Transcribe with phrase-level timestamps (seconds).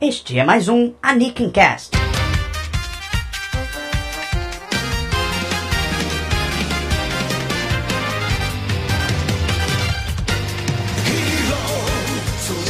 [0.00, 1.90] Este é mais um Anakin Cast.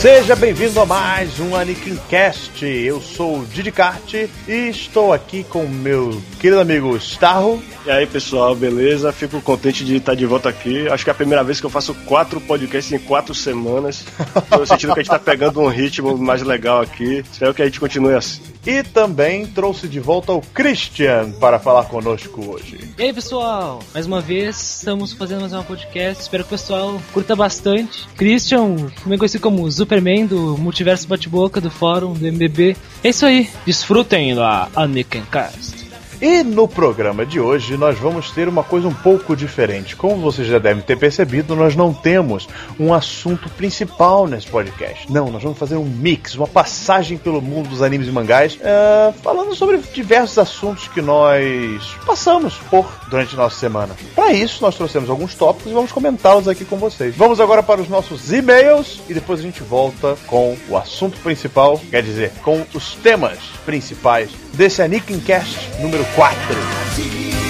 [0.01, 2.65] Seja bem-vindo a mais um Anakin Cast.
[2.65, 7.63] Eu sou o Didi Kart e estou aqui com meu querido amigo Starro.
[7.89, 9.11] E aí, pessoal, beleza?
[9.13, 10.87] Fico contente de estar de volta aqui.
[10.91, 14.05] Acho que é a primeira vez que eu faço quatro podcasts em quatro semanas.
[14.51, 17.25] Tô sentindo que a gente tá pegando um ritmo mais legal aqui.
[17.33, 18.43] Espero que a gente continue assim.
[18.67, 22.79] E também trouxe de volta o Christian para falar conosco hoje.
[22.99, 23.79] E aí, pessoal?
[23.95, 26.25] Mais uma vez, estamos fazendo mais um podcast.
[26.25, 28.07] Espero que o pessoal curta bastante.
[28.19, 32.77] Christian, também conhecido como Superman do Multiverso Bate-Boca, do fórum, do MBB.
[33.03, 33.49] É isso aí.
[33.65, 35.88] Desfrutem da Anakin Cast.
[36.21, 39.95] E no programa de hoje nós vamos ter uma coisa um pouco diferente.
[39.95, 45.11] Como vocês já devem ter percebido, nós não temos um assunto principal nesse podcast.
[45.13, 49.13] Não, nós vamos fazer um mix, uma passagem pelo mundo dos animes e mangás, é,
[49.23, 53.95] falando sobre diversos assuntos que nós passamos por durante a nossa semana.
[54.17, 57.15] Para isso, nós trouxemos alguns tópicos e vamos comentá-los aqui com vocês.
[57.15, 61.81] Vamos agora para os nossos e-mails e depois a gente volta com o assunto principal,
[61.91, 67.48] quer dizer, com os temas principais desse Anakin Cast número 4.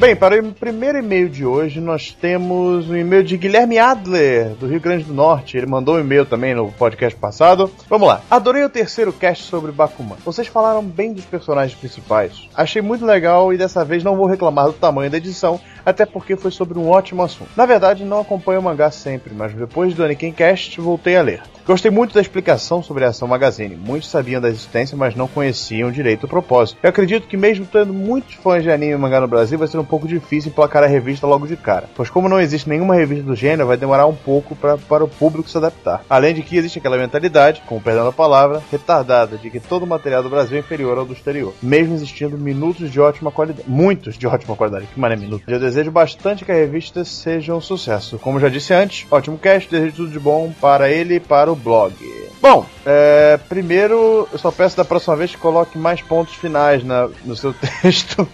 [0.00, 4.66] Bem, para o primeiro e-mail de hoje, nós temos um e-mail de Guilherme Adler, do
[4.66, 5.58] Rio Grande do Norte.
[5.58, 7.70] Ele mandou um e-mail também no podcast passado.
[7.86, 8.22] Vamos lá.
[8.30, 10.16] Adorei o terceiro cast sobre Bakuman.
[10.24, 12.48] Vocês falaram bem dos personagens principais.
[12.54, 16.34] Achei muito legal e dessa vez não vou reclamar do tamanho da edição, até porque
[16.34, 17.50] foi sobre um ótimo assunto.
[17.54, 21.42] Na verdade, não acompanho o mangá sempre, mas depois do Anakin Cast voltei a ler.
[21.70, 23.76] Gostei muito da explicação sobre a Ação Magazine.
[23.76, 26.80] Muitos sabiam da existência, mas não conheciam direito o propósito.
[26.82, 29.78] Eu acredito que mesmo tendo muitos fãs de anime e mangá no Brasil, vai ser
[29.78, 31.88] um pouco difícil emplacar a revista logo de cara.
[31.94, 35.08] Pois como não existe nenhuma revista do gênero, vai demorar um pouco pra, para o
[35.08, 36.02] público se adaptar.
[36.10, 39.86] Além de que existe aquela mentalidade, com perdão da palavra, retardada, de que todo o
[39.86, 41.54] material do Brasil é inferior ao do exterior.
[41.62, 43.70] Mesmo existindo minutos de ótima qualidade.
[43.70, 44.88] Muitos de ótima qualidade.
[44.92, 45.44] Que mané minuto.
[45.46, 48.18] Eu desejo bastante que a revista seja um sucesso.
[48.18, 51.59] Como já disse antes, ótimo cast, desejo tudo de bom para ele e para o
[51.60, 51.94] blog.
[52.40, 57.08] Bom, é, primeiro eu só peço da próxima vez que coloque mais pontos finais na,
[57.24, 58.26] no seu texto.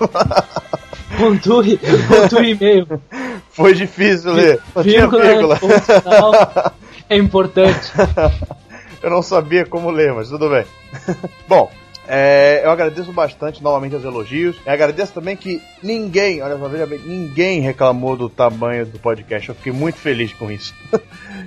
[1.18, 2.86] Pontue, pontue o e-mail.
[3.50, 4.60] Foi difícil ler.
[4.72, 5.56] Só tinha Vírgula, vírgula.
[5.58, 6.74] ponto final.
[7.08, 7.92] É importante.
[9.00, 10.64] Eu não sabia como ler, mas tudo bem.
[11.46, 11.70] Bom,
[12.08, 14.56] é, eu agradeço bastante novamente os elogios.
[14.66, 19.48] Eu agradeço também que ninguém, olha só, veja bem, ninguém reclamou do tamanho do podcast.
[19.48, 20.74] Eu fiquei muito feliz com isso.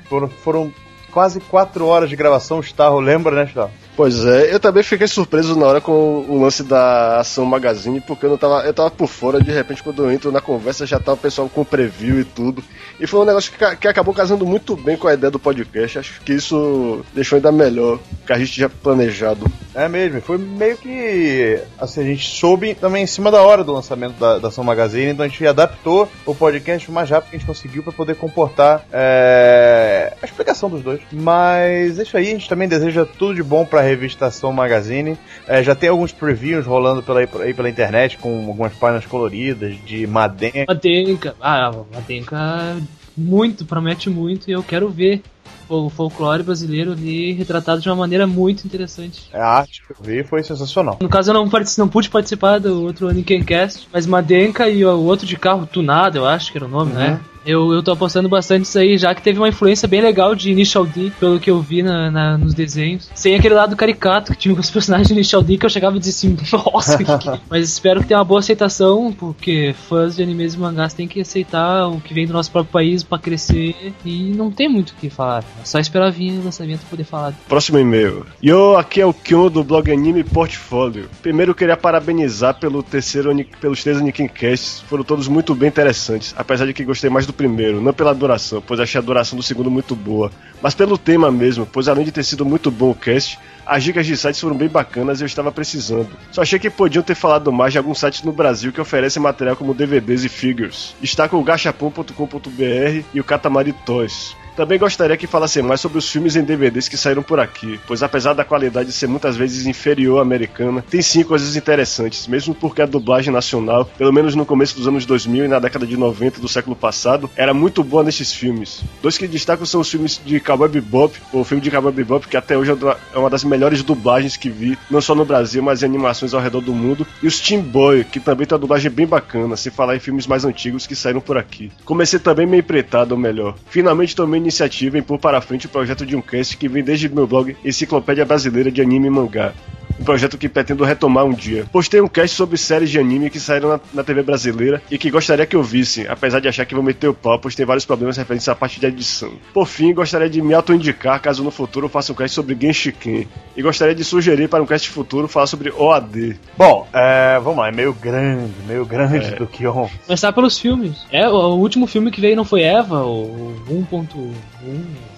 [0.08, 0.74] foram, foram
[1.12, 3.72] quase quatro horas de gravação, o Starro lembra, né, Starro?
[4.00, 5.92] Pois é, eu também fiquei surpreso na hora com
[6.26, 9.84] o lance da Ação Magazine, porque eu não tava, eu tava por fora, de repente
[9.84, 12.64] quando eu entro na conversa já tava o pessoal com preview e tudo.
[12.98, 16.00] E foi um negócio que, que acabou casando muito bem com a ideia do podcast.
[16.00, 19.46] Acho que isso deixou ainda melhor que a gente tinha planejado.
[19.76, 21.60] É mesmo, foi meio que.
[21.78, 25.12] Assim, a gente soube também em cima da hora do lançamento da, da Ação Magazine,
[25.12, 28.16] então a gente adaptou o podcast o mais rápido que a gente conseguiu para poder
[28.16, 31.02] comportar é, a explicação dos dois.
[31.12, 35.18] Mas é isso aí, a gente também deseja tudo de bom para revista Ação Magazine.
[35.48, 40.06] É, já tem alguns previews rolando pela, aí pela internet com algumas páginas coloridas de
[40.08, 40.66] Maden.
[40.68, 41.36] Madenka.
[41.42, 42.78] Ah, Madenka
[43.18, 45.22] muito, promete muito e eu quero ver
[45.68, 49.30] o folclore brasileiro ali retratado de uma maneira muito interessante.
[49.32, 50.98] A arte que eu vi foi sensacional.
[51.00, 51.48] No caso, eu não,
[51.78, 56.18] não pude participar do outro Anakin Cast, mas Madenka e o outro de carro tunado,
[56.18, 57.20] eu acho que era o nome, né?
[57.46, 60.52] Eu, eu tô apostando bastante nisso aí, já que teve uma influência bem legal de
[60.52, 63.10] Initial D, pelo que eu vi na, na- nos desenhos.
[63.16, 65.96] Sem aquele lado caricato que tinha com os personagens de Initial D, que eu chegava
[65.96, 66.38] e dizia assim,
[66.74, 67.30] nossa, que que...
[67.30, 71.08] é?" Mas espero que tenha uma boa aceitação, porque fãs de animes e mangás têm
[71.08, 74.90] que aceitar o que vem do nosso próprio país pra crescer, e não tem muito
[74.92, 75.44] o que falar.
[75.62, 77.34] É só esperar vir o lançamento pra poder falar.
[77.48, 78.26] Próximo e-mail.
[78.44, 81.10] Yo, aqui é o Kion do blog Anime Portfólio.
[81.22, 83.32] Primeiro eu queria parabenizar pelo terceiro,
[83.62, 84.82] pelos três Anikin Casts.
[84.90, 88.62] Foram todos muito bem interessantes, apesar de que gostei mais do primeiro, não pela duração,
[88.66, 90.32] pois achei a duração do segundo muito boa,
[90.62, 94.06] mas pelo tema mesmo, pois além de ter sido muito bom o cast, as dicas
[94.06, 96.10] de sites foram bem bacanas e eu estava precisando.
[96.32, 99.56] Só achei que podiam ter falado mais de alguns sites no Brasil que oferecem material
[99.56, 100.96] como DVDs e figures.
[101.00, 104.36] Destaca o gachapon.com.br e o Katamari Toys.
[104.60, 108.04] Também gostaria que falasse mais sobre os filmes em DVDs que saíram por aqui, pois
[108.04, 112.82] apesar da qualidade ser muitas vezes inferior à americana, tem sim coisas interessantes, mesmo porque
[112.82, 116.42] a dublagem nacional, pelo menos no começo dos anos 2000 e na década de 90
[116.42, 118.84] do século passado, era muito boa nesses filmes.
[119.02, 122.36] Dois que destacam são os filmes de Cowboy Bebop, o filme de Cowboy Bebop que
[122.36, 122.72] até hoje
[123.14, 126.42] é uma das melhores dublagens que vi, não só no Brasil, mas em animações ao
[126.42, 129.72] redor do mundo, e os Team Boy, que também tem uma dublagem bem bacana, sem
[129.72, 131.72] falar em filmes mais antigos que saíram por aqui.
[131.86, 133.56] Comecei também meio empretado, ou melhor.
[133.70, 137.08] Finalmente tomei iniciativa em pôr para frente o projeto de um cast que vem desde
[137.08, 139.54] meu blog Enciclopédia Brasileira de Anime e Mangá
[140.00, 141.66] um projeto que pretendo retomar um dia.
[141.72, 145.12] Postei um cast sobre séries de anime que saíram na, na, TV brasileira e que
[145.12, 147.86] gostaria que eu visse, apesar de achar que vou meter o pau, pois tem vários
[147.86, 149.32] problemas referentes à parte de edição.
[149.54, 153.28] Por fim, gostaria de me auto-indicar caso no futuro eu faça um cast sobre Genshiken.
[153.56, 156.40] E gostaria de sugerir para um cast futuro falar sobre OAD.
[156.58, 159.36] Bom, é, vamos lá, é meio grande, meio grande é.
[159.36, 159.90] do que on.
[160.06, 161.06] Começar pelos filmes.
[161.12, 164.34] É, o, último filme que veio não foi Eva, o 1.1.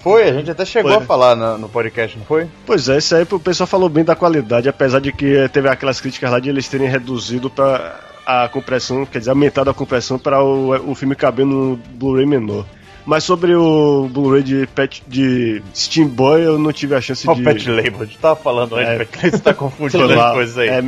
[0.01, 1.03] Foi, a gente até chegou foi.
[1.03, 2.48] a falar no, no, podcast, não foi?
[2.65, 6.01] Pois é, isso aí o pessoal falou bem da qualidade, apesar de que teve aquelas
[6.01, 10.44] críticas lá de eles terem reduzido para a compressão, quer dizer, aumentado a compressão para
[10.44, 12.65] o, o filme caber no Blu-ray menor.
[13.06, 17.33] Mas sobre o Blu-ray de, Pet, de Steam Boy, eu não tive a chance oh,
[17.33, 17.42] de.
[17.42, 19.06] O Pet Label, a gente tava falando antes, é...
[19.06, 20.69] Pet você tá confundindo as coisas aí.
[20.69, 20.81] É...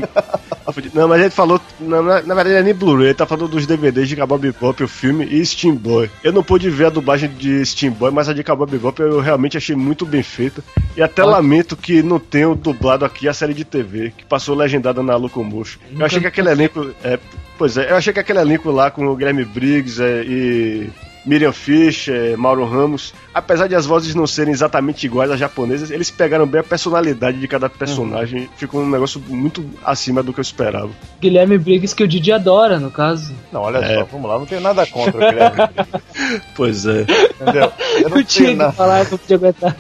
[0.94, 1.60] Não, mas ele falou.
[1.80, 4.88] Na, na verdade, é nem Blu-ray, ele tá falando dos DVDs de Cowboy Bebop, o
[4.88, 6.10] filme, e Steam Boy.
[6.24, 9.19] Eu não pude ver a dublagem de Steam Boy, mas a de Cowboy Bebop eu
[9.19, 10.63] realmente achei muito bem feita.
[10.95, 11.25] E até ah.
[11.25, 15.80] lamento que não tenham dublado aqui a série de TV, que passou legendada na Locomotion.
[15.98, 16.94] Eu achei que aquele elenco.
[17.04, 17.19] É,
[17.57, 20.89] pois é, eu achei que aquele elenco lá com o Guilherme Briggs é, e
[21.25, 26.12] Miriam Fischer, Mauro Ramos, apesar de as vozes não serem exatamente iguais às japonesas, eles
[26.12, 28.42] pegaram bem a personalidade de cada personagem.
[28.42, 28.50] Uhum.
[28.58, 30.90] Ficou um negócio muito acima do que eu esperava.
[31.22, 33.34] Guilherme Briggs, que o Didi adora, no caso.
[33.52, 34.00] Não, olha é.
[34.00, 35.58] só, vamos lá, não tenho nada contra o Guilherme
[36.56, 37.02] Pois é.
[37.02, 37.72] Entendeu?
[38.02, 38.72] Eu não, tinha nada.
[38.74, 39.76] falar, eu podia aguentar.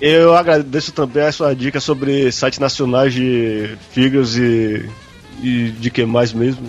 [0.00, 4.88] Eu agradeço também a sua dica sobre sites nacionais de figures e
[5.40, 6.66] e de que mais mesmo?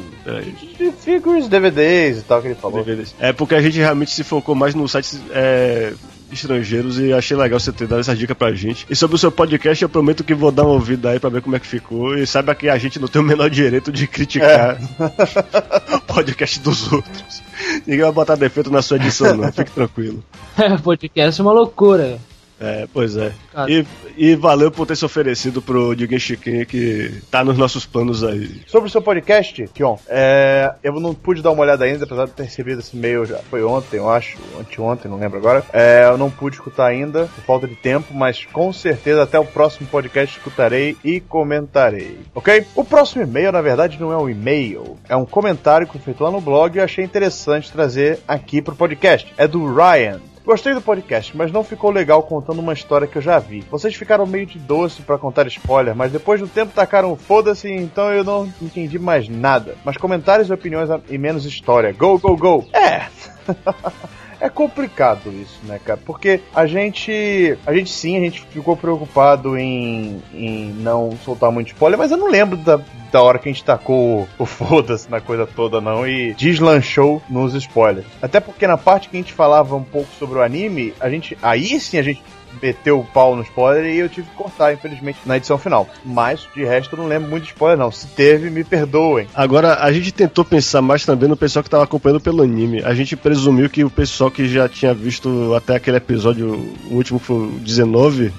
[0.77, 2.83] De figures, DVDs e tal que ele falou.
[2.83, 3.15] DVDs.
[3.19, 5.93] É porque a gente realmente se focou mais nos sites é,
[6.31, 8.85] estrangeiros e achei legal você ter dado essa dica pra gente.
[8.89, 11.41] E sobre o seu podcast, eu prometo que vou dar uma ouvida aí pra ver
[11.41, 12.17] como é que ficou.
[12.17, 15.95] E saiba que a gente não tem o menor direito de criticar é.
[15.95, 17.43] o podcast dos outros.
[17.85, 19.51] Ninguém vai botar defeito na sua edição, não.
[19.51, 20.23] Fique tranquilo.
[20.55, 22.19] É, podcast é uma loucura.
[22.63, 23.33] É, pois é.
[23.67, 23.85] E,
[24.17, 28.61] e, valeu por ter se oferecido pro Diguinho Chiquinho que tá nos nossos planos aí.
[28.67, 32.31] Sobre o seu podcast, Kion, é, eu não pude dar uma olhada ainda, apesar de
[32.31, 33.39] ter recebido esse e-mail já.
[33.49, 35.63] Foi ontem, eu acho, anteontem, não lembro agora.
[35.73, 39.45] É, eu não pude escutar ainda, por falta de tempo, mas com certeza até o
[39.45, 42.19] próximo podcast escutarei e comentarei.
[42.33, 42.65] Ok?
[42.75, 46.23] O próximo e-mail, na verdade, não é um e-mail, é um comentário que foi feito
[46.23, 49.33] lá no blog e eu achei interessante trazer aqui pro podcast.
[49.37, 50.32] É do Ryan.
[50.45, 53.61] Gostei do podcast, mas não ficou legal contando uma história que eu já vi.
[53.71, 58.11] Vocês ficaram meio de doce para contar spoiler, mas depois do tempo tacaram foda-se, então
[58.11, 59.77] eu não entendi mais nada.
[59.85, 61.93] Mas comentários e opiniões e menos história.
[61.93, 62.65] Go, go, go!
[62.73, 63.07] É!
[64.43, 65.97] É complicado isso, né, cara?
[66.05, 67.57] Porque a gente.
[67.65, 72.17] A gente sim, a gente ficou preocupado em, em não soltar muito spoiler, mas eu
[72.17, 72.77] não lembro da,
[73.09, 77.21] da hora que a gente tacou o, o foda-se na coisa toda, não, e deslanchou
[77.29, 78.05] nos spoilers.
[78.21, 81.37] Até porque na parte que a gente falava um pouco sobre o anime, a gente.
[81.41, 82.21] Aí sim a gente
[82.61, 85.87] meteu o pau no spoiler e eu tive que cortar, infelizmente, na edição final.
[86.03, 87.91] Mas, de resto, eu não lembro muito de spoiler, não.
[87.91, 89.27] Se teve, me perdoem.
[89.33, 92.83] Agora, a gente tentou pensar mais também no pessoal que estava acompanhando pelo anime.
[92.83, 96.53] A gente presumiu que o pessoal que já tinha visto até aquele episódio,
[96.89, 98.33] o último foi o 19,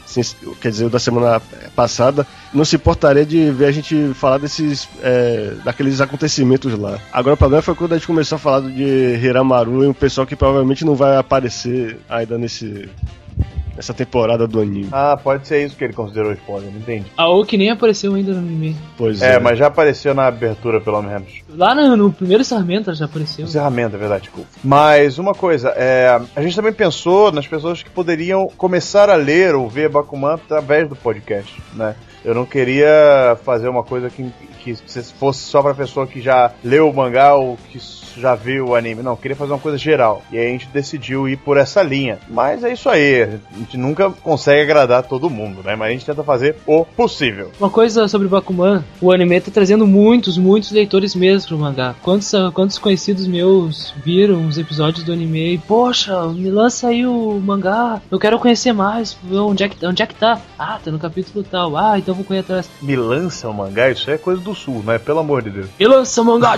[0.61, 1.41] quer dizer, o da semana
[1.75, 6.99] passada, não se importaria de ver a gente falar desses, é, daqueles acontecimentos lá.
[7.13, 10.27] Agora, o problema foi quando a gente começou a falar de Hiramaru e um pessoal
[10.27, 12.89] que provavelmente não vai aparecer ainda nesse
[13.77, 14.89] essa temporada do anime.
[14.93, 17.07] Ah, pode ser isso que ele considerou spoiler, não entendi.
[17.17, 18.77] A Oki nem apareceu ainda no anime.
[18.97, 19.35] Pois é.
[19.35, 21.43] É, mas já apareceu na abertura, pelo menos.
[21.49, 23.45] Lá no, no primeiro encerramento já apareceu.
[23.45, 24.49] Encerramento, é verdade, desculpa.
[24.63, 29.55] Mas uma coisa, é, a gente também pensou nas pessoas que poderiam começar a ler
[29.55, 31.95] ou ver Bakuman através do podcast, né?
[32.25, 34.75] Eu não queria fazer uma coisa que, que
[35.19, 37.79] fosse só pra pessoa que já leu o mangá ou que
[38.19, 39.03] já viu o anime.
[39.03, 40.23] Não, queria fazer uma coisa geral.
[40.31, 42.19] E aí a gente decidiu ir por essa linha.
[42.29, 43.23] Mas é isso aí.
[43.23, 45.77] A gente nunca consegue agradar todo mundo, né?
[45.77, 47.51] Mas a gente tenta fazer o possível.
[47.59, 51.95] Uma coisa sobre Bakuman: o anime tá trazendo muitos, muitos leitores mesmo pro mangá.
[52.03, 57.41] Quantos, quantos conhecidos meus viram os episódios do anime e, poxa, me lança aí o
[57.41, 59.17] mangá, eu quero conhecer mais.
[59.31, 60.41] Onde é que, onde é que tá?
[60.59, 61.77] Ah, tá no capítulo tal.
[61.77, 62.69] Ah, então vou correr atrás.
[62.81, 63.91] Me lança o mangá?
[63.91, 64.99] Isso é coisa do sul, né?
[64.99, 65.69] Pelo amor de Deus.
[65.79, 66.57] Me lança o mangá,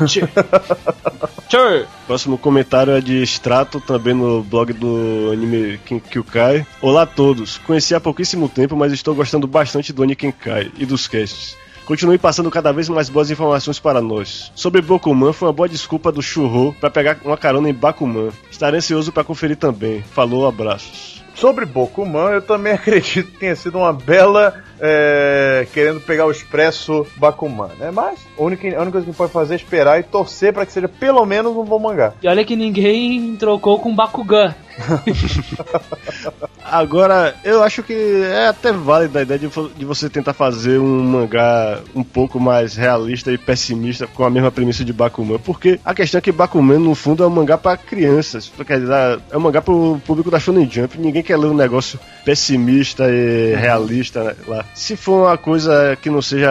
[1.48, 1.86] Tchau.
[2.06, 6.66] Próximo comentário é de Strato, também no blog do anime Kinkyukai.
[6.80, 7.58] Olá a todos.
[7.58, 11.56] Conheci há pouquíssimo tempo, mas estou gostando bastante do Onikenkai e dos casts.
[11.86, 14.50] Continue passando cada vez mais boas informações para nós.
[14.56, 18.30] Sobre Bokuman, foi uma boa desculpa do Churro para pegar uma carona em Bakuman.
[18.50, 20.02] Estarei ansioso para conferir também.
[20.02, 21.22] Falou, abraços.
[21.36, 27.06] Sobre Bokuman, eu também acredito que tenha sido uma bela é, querendo pegar o expresso
[27.16, 27.90] Bakuman, né?
[27.90, 30.72] Mas a única, a única coisa que pode fazer é esperar e torcer para que
[30.72, 32.12] seja pelo menos um bom mangá.
[32.22, 34.54] E olha que ninguém trocou com Bakugan.
[36.64, 41.02] Agora, eu acho que é até válida a ideia de, de, você tentar fazer um
[41.02, 45.94] mangá um pouco mais realista e pessimista com a mesma premissa de Bakuman, porque a
[45.94, 48.52] questão é que Bakuman, no fundo, é um mangá para crianças.
[48.66, 50.98] Quer dizer, é um mangá pro público da Shonen Jump.
[50.98, 54.64] Ninguém quer ler um negócio pessimista e realista né, lá.
[54.74, 56.50] Se for uma coisa que não seja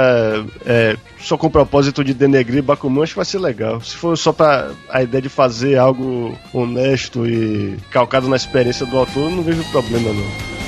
[0.66, 3.82] é, só com o propósito de denegrir Bakuman, acho que vai ser legal.
[3.82, 8.98] Se for só pra a ideia de fazer algo honesto e calcado na experiência do
[8.98, 10.65] autor, não vejo problema não.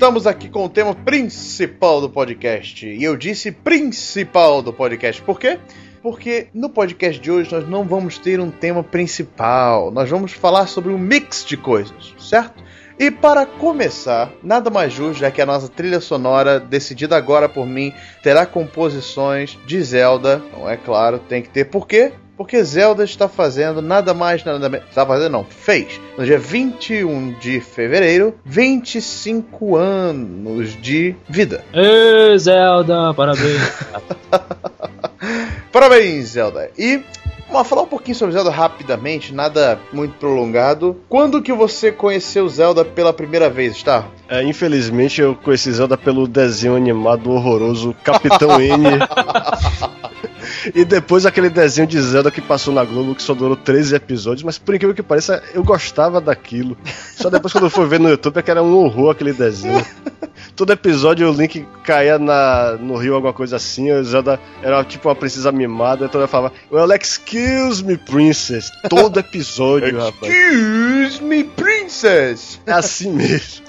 [0.00, 2.86] Estamos aqui com o tema principal do podcast.
[2.86, 5.20] E eu disse principal do podcast.
[5.20, 5.58] Por quê?
[6.02, 9.90] Porque no podcast de hoje nós não vamos ter um tema principal.
[9.90, 12.64] Nós vamos falar sobre um mix de coisas, certo?
[12.98, 17.66] E para começar, nada mais justo é que a nossa trilha sonora, decidida agora por
[17.66, 17.92] mim,
[18.22, 20.42] terá composições de Zelda.
[20.50, 21.66] Não é claro, tem que ter.
[21.66, 22.14] Por quê?
[22.40, 24.88] Porque Zelda está fazendo nada mais, nada menos.
[24.88, 26.00] Está fazendo, não, fez.
[26.16, 31.62] No dia 21 de fevereiro, 25 anos de vida.
[31.74, 33.60] Ê, Zelda, parabéns.
[35.70, 36.70] parabéns, Zelda.
[36.78, 37.02] E
[37.52, 40.96] Vamos falar um pouquinho sobre Zelda rapidamente, nada muito prolongado.
[41.08, 44.06] Quando que você conheceu Zelda pela primeira vez, tá?
[44.28, 49.00] É, infelizmente eu conheci Zelda pelo desenho animado horroroso Capitão N.
[50.74, 54.42] E depois aquele desenho de Zelda que passou na Globo, que só durou 13 episódios,
[54.42, 56.76] mas por incrível que pareça, eu gostava daquilo.
[57.16, 59.84] Só depois quando eu fui ver no YouTube é que era um horror aquele desenho.
[60.56, 65.08] Todo episódio o Link caía na, no rio, alguma coisa assim, a Zelda era tipo
[65.08, 68.70] uma princesa mimada, então ela falava, Well, excuse me, princess.
[68.88, 70.32] Todo episódio, rapaz.
[70.32, 72.60] Excuse me, princess.
[72.66, 73.64] É assim mesmo.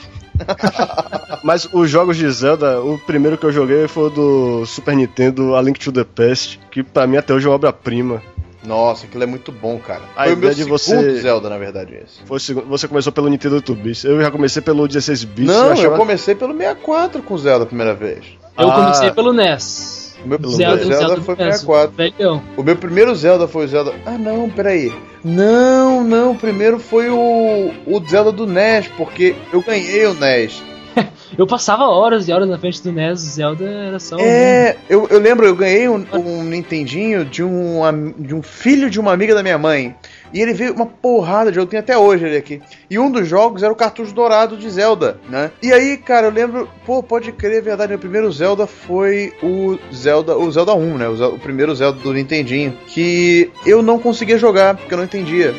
[1.43, 5.55] Mas os jogos de Zelda, o primeiro que eu joguei foi o do Super Nintendo,
[5.55, 8.21] A Link to the Past, que pra mim até hoje é uma obra-prima.
[8.63, 10.01] Nossa, aquilo é muito bom, cara.
[10.15, 11.19] A foi o meu de você...
[11.19, 12.21] Zelda, na verdade, esse.
[12.25, 14.03] Foi você começou pelo Nintendo 8 bits.
[14.03, 15.47] Eu já comecei pelo 16 bits.
[15.47, 15.87] Não, eu, achava...
[15.87, 18.23] eu comecei pelo 64 com Zelda a primeira vez.
[18.57, 18.75] Eu ah.
[18.75, 20.00] comecei pelo NES.
[20.23, 21.91] O meu Zelda, Zelda, Zelda foi 64.
[21.95, 22.41] Velhão.
[22.55, 23.93] O meu primeiro Zelda foi o Zelda.
[24.05, 24.93] Ah, não, peraí.
[25.23, 30.63] Não, não, o primeiro foi o, o Zelda do NES, porque eu ganhei o NES.
[31.37, 34.17] eu passava horas e horas na frente do NES, Zelda era só.
[34.19, 37.81] É, eu, eu lembro, eu ganhei um, um Nintendinho de um,
[38.17, 39.95] de um filho de uma amiga da minha mãe.
[40.33, 42.61] E ele veio uma porrada de jogo, tem até hoje ele aqui.
[42.89, 45.51] E um dos jogos era o cartucho dourado de Zelda, né?
[45.61, 49.77] E aí, cara, eu lembro, pô, pode crer, é verdade, meu primeiro Zelda foi o
[49.93, 51.07] Zelda, o Zelda 1, né?
[51.07, 55.05] O, Zelda, o primeiro Zelda do Nintendinho, que eu não conseguia jogar, porque eu não
[55.05, 55.53] entendia.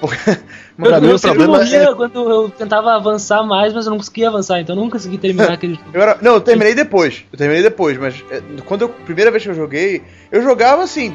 [0.00, 0.16] porque
[0.78, 1.94] eu, eu, eu problema morria é...
[1.94, 5.52] quando eu tentava avançar mais, mas eu não conseguia avançar, então eu não consegui terminar
[5.52, 5.86] aquele jogo.
[5.92, 6.18] Eu era...
[6.20, 7.24] Não, eu terminei depois.
[7.32, 8.88] Eu terminei depois, mas é, quando eu.
[8.88, 10.02] Primeira vez que eu joguei,
[10.32, 11.14] eu jogava assim.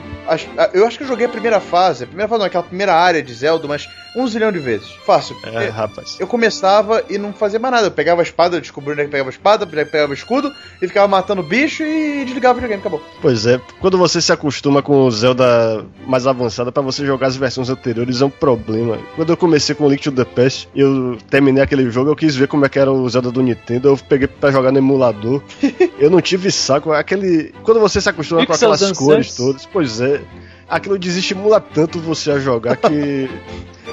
[0.74, 2.04] Eu acho que eu joguei a primeira fase.
[2.04, 4.89] A primeira fase não, aquela primeira área de Zelda, mas um zilhão de vezes.
[5.06, 5.36] Fácil.
[5.44, 6.18] É, rapaz.
[6.20, 7.88] Eu começava e não fazia mais nada.
[7.88, 10.54] Eu pegava a espada, eu descobri onde é que pegava a espada, pegava o escudo
[10.82, 13.04] e ficava matando bicho e desligava o videogame, acabou.
[13.22, 17.36] Pois é, quando você se acostuma com o Zelda mais avançado, para você jogar as
[17.36, 18.98] versões anteriores é um problema.
[19.16, 22.36] Quando eu comecei com o Link to the Past, eu terminei aquele jogo, eu quis
[22.36, 25.41] ver como é que era o Zelda do Nintendo, eu peguei para jogar no emulador.
[25.98, 27.51] eu não tive saco, aquele.
[27.63, 30.22] Quando você se acostuma com aquelas cores todas, pois é
[30.70, 33.27] aquilo desestimula tanto você a jogar que.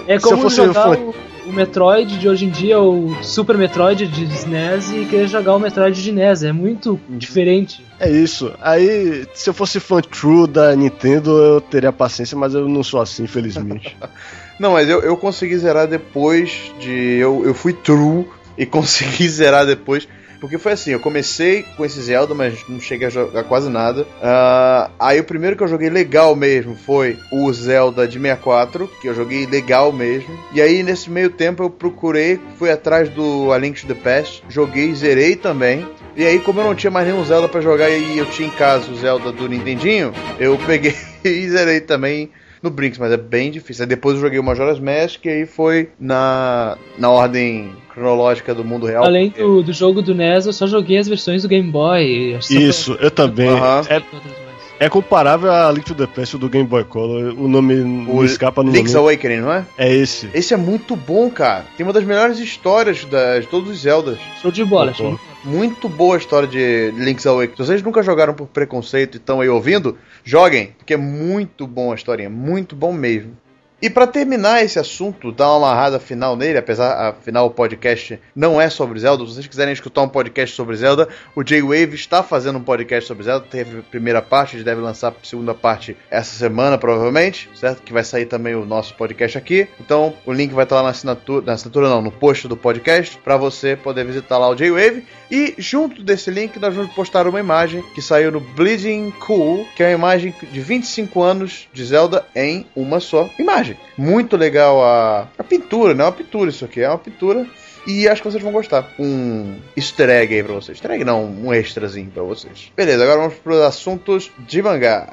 [0.06, 1.14] É como jogar o,
[1.46, 5.58] o, Metroid de hoje em dia, o Super Metroid de SNES e querer jogar o
[5.58, 6.42] Metroid de NES.
[6.42, 7.82] É muito diferente.
[7.98, 8.52] É isso.
[8.60, 13.00] Aí, se eu fosse fã true da Nintendo, eu teria paciência, mas eu não sou
[13.00, 13.96] assim, infelizmente.
[14.58, 17.18] não, mas eu, eu consegui zerar depois de.
[17.18, 20.08] Eu, eu fui true e consegui zerar depois
[20.40, 24.02] porque foi assim, eu comecei com esse Zelda, mas não cheguei a jogar quase nada.
[24.02, 29.08] Uh, aí o primeiro que eu joguei legal mesmo foi o Zelda de 64, que
[29.08, 30.38] eu joguei legal mesmo.
[30.52, 34.42] E aí nesse meio tempo eu procurei, fui atrás do A Link to the Past,
[34.48, 35.86] joguei, zerei também.
[36.14, 38.52] E aí, como eu não tinha mais nenhum Zelda para jogar e eu tinha em
[38.52, 42.30] casa o Zelda do Nintendinho, eu peguei e zerei também
[42.62, 43.84] no Brinks, mas é bem difícil.
[43.84, 48.64] Aí depois eu joguei o Majora's Mask e aí foi na, na ordem cronológica do
[48.64, 49.04] mundo real.
[49.04, 52.38] Além do, do jogo do NES, eu só joguei as versões do Game Boy.
[52.50, 53.48] Isso, eu também.
[53.48, 53.82] Aham.
[53.88, 54.45] É.
[54.78, 57.34] é comparável a Link to the Past do Game Boy Color.
[57.38, 59.08] O nome não escapa no Link's nome.
[59.08, 59.64] Awakening, não é?
[59.78, 60.28] É esse.
[60.34, 61.64] Esse é muito bom, cara.
[61.76, 64.18] Tem uma das melhores histórias das, de todos os Zeldas.
[64.40, 65.18] Show de bola, show.
[65.44, 67.56] Muito boa a história de Link's Awakening.
[67.56, 71.92] Se vocês nunca jogaram por preconceito e estão aí ouvindo, joguem, porque é muito bom
[71.92, 73.36] a historinha, muito bom mesmo.
[73.80, 78.58] E pra terminar esse assunto, dar uma amarrada final nele, apesar afinal o podcast não
[78.58, 79.26] é sobre Zelda.
[79.26, 83.24] Se vocês quiserem escutar um podcast sobre Zelda, o J-Wave está fazendo um podcast sobre
[83.24, 83.44] Zelda.
[83.50, 87.82] Teve a primeira parte, a gente deve lançar a segunda parte essa semana, provavelmente, certo?
[87.82, 89.68] Que vai sair também o nosso podcast aqui.
[89.78, 93.18] Então, o link vai estar lá na assinatura, na assinatura não, no post do podcast,
[93.18, 95.04] para você poder visitar lá o J-Wave.
[95.30, 99.82] E junto desse link, nós vamos postar uma imagem que saiu no Bleeding Cool, que
[99.82, 103.65] é uma imagem de 25 anos de Zelda em uma só imagem.
[103.96, 107.46] Muito legal a, a pintura, não é uma pintura isso aqui, é uma pintura.
[107.86, 108.92] E acho que vocês vão gostar.
[108.98, 110.76] Um easter egg aí pra vocês.
[110.76, 112.72] Easter egg não, um extrazinho pra vocês.
[112.76, 115.12] Beleza, agora vamos pros assuntos de mangá.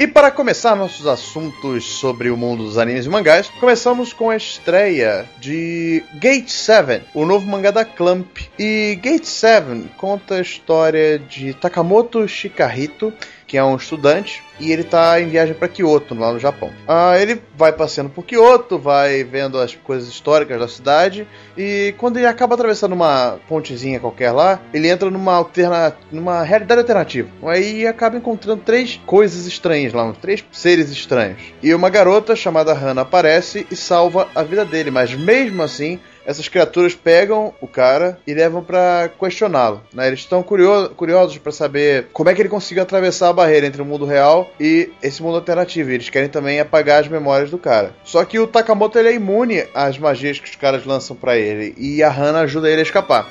[0.00, 4.36] E para começar nossos assuntos sobre o mundo dos animes e mangás, começamos com a
[4.36, 8.38] estreia de Gate 7, o novo mangá da Clamp.
[8.56, 13.12] E Gate 7 conta a história de Takamoto Shikahito,
[13.48, 16.70] que é um estudante, e ele tá em viagem para Kyoto, lá no Japão.
[16.86, 21.26] Ah, ele vai passeando por Kyoto, vai vendo as coisas históricas da cidade,
[21.56, 25.96] e quando ele acaba atravessando uma pontezinha qualquer lá, ele entra numa, alterna...
[26.12, 27.28] numa realidade alternativa.
[27.42, 31.40] Aí acaba encontrando três coisas estranhas lá, uns três seres estranhos.
[31.62, 36.46] E uma garota chamada Hannah aparece e salva a vida dele, mas mesmo assim essas
[36.46, 39.82] criaturas pegam o cara e levam pra questioná-lo.
[39.94, 40.08] Né?
[40.08, 43.80] Eles estão curio- curiosos pra saber como é que ele conseguiu atravessar a barreira entre
[43.80, 45.90] o mundo real e esse mundo alternativo.
[45.90, 47.94] Eles querem também apagar as memórias do cara.
[48.04, 51.74] Só que o Takamoto ele é imune às magias que os caras lançam pra ele
[51.78, 53.26] e a Hana ajuda ele a escapar.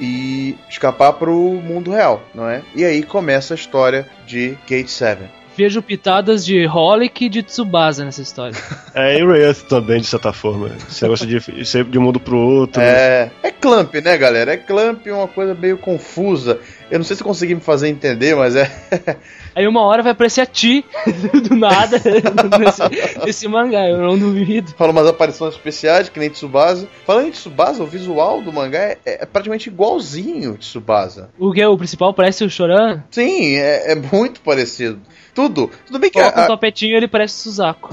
[0.00, 2.62] E escapar pro mundo real, não é?
[2.74, 5.22] E aí começa a história de Gate 7.
[5.56, 8.56] Vejo pitadas de Holic e de Tsubasa nessa história.
[8.94, 10.70] É e Wraith também, de certa forma.
[10.88, 12.82] Esse negócio de ir sempre de um mundo pro outro.
[12.82, 14.52] É, é Clamp, né, galera?
[14.52, 16.60] É Clamp, uma coisa meio confusa.
[16.90, 18.70] Eu não sei se eu consegui me fazer entender, mas é.
[19.54, 20.84] Aí uma hora vai aparecer a Ti,
[21.48, 21.96] do nada,
[22.58, 24.72] nesse, nesse mangá, eu não duvido.
[24.76, 26.88] Fala umas aparições especiais, que nem Tsubasa.
[27.06, 31.30] Falando em Tsubasa, o visual do mangá é, é praticamente igualzinho Tsubasa.
[31.38, 33.02] O que é o principal parece o Choran?
[33.10, 35.00] Sim, é, é muito parecido.
[35.34, 35.70] Tudo.
[35.86, 37.88] Tudo bem que a, Coloca um a- topetinho ele parece Suzaku.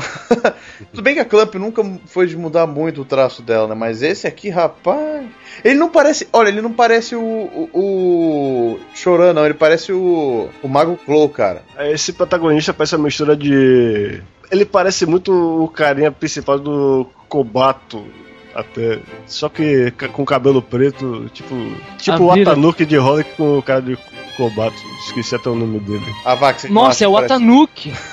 [0.91, 3.75] tudo bem que a Clamp nunca foi de mudar muito o traço dela, né?
[3.75, 5.25] Mas esse aqui, rapaz.
[5.63, 6.27] Ele não parece.
[6.31, 7.21] Olha, ele não parece o.
[7.21, 9.45] o, o Choran, não.
[9.45, 10.49] Ele parece o.
[10.61, 11.63] O Mago Flow, cara.
[11.79, 14.21] Esse protagonista parece uma mistura de.
[14.51, 18.05] Ele parece muito o carinha principal do Kobato.
[18.53, 18.99] Até.
[19.27, 21.55] Só que com cabelo preto, tipo.
[21.97, 23.97] Tipo o A Atanuki de Holic com o cara de
[24.39, 24.77] Kobato.
[25.05, 26.05] Esqueci até o nome dele.
[26.23, 26.63] A Vax.
[26.69, 27.93] Nossa, é o parece- Atanuki.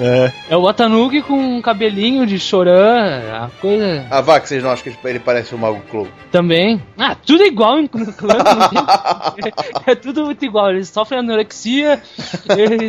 [0.00, 0.32] É.
[0.48, 4.90] É o Atanuki com um cabelinho de Choran, a coisa A Vax, vocês não acham
[4.90, 6.08] que ele parece o Mago Flow?
[6.30, 6.82] também.
[6.98, 8.36] Ah, tudo igual em no clã.
[9.36, 9.52] tem-
[9.86, 10.70] é tudo muito igual.
[10.70, 12.02] Eles sofrem anorexia,
[12.48, 12.88] eles-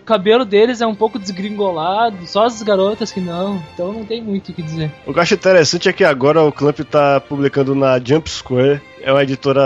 [0.00, 3.62] o cabelo deles é um pouco desgringolado, só as garotas que não.
[3.74, 4.90] Então não tem muito o que dizer.
[5.06, 8.80] O que eu acho interessante é que agora o Clamp tá publicando na Jump Square.
[9.02, 9.60] É uma editora.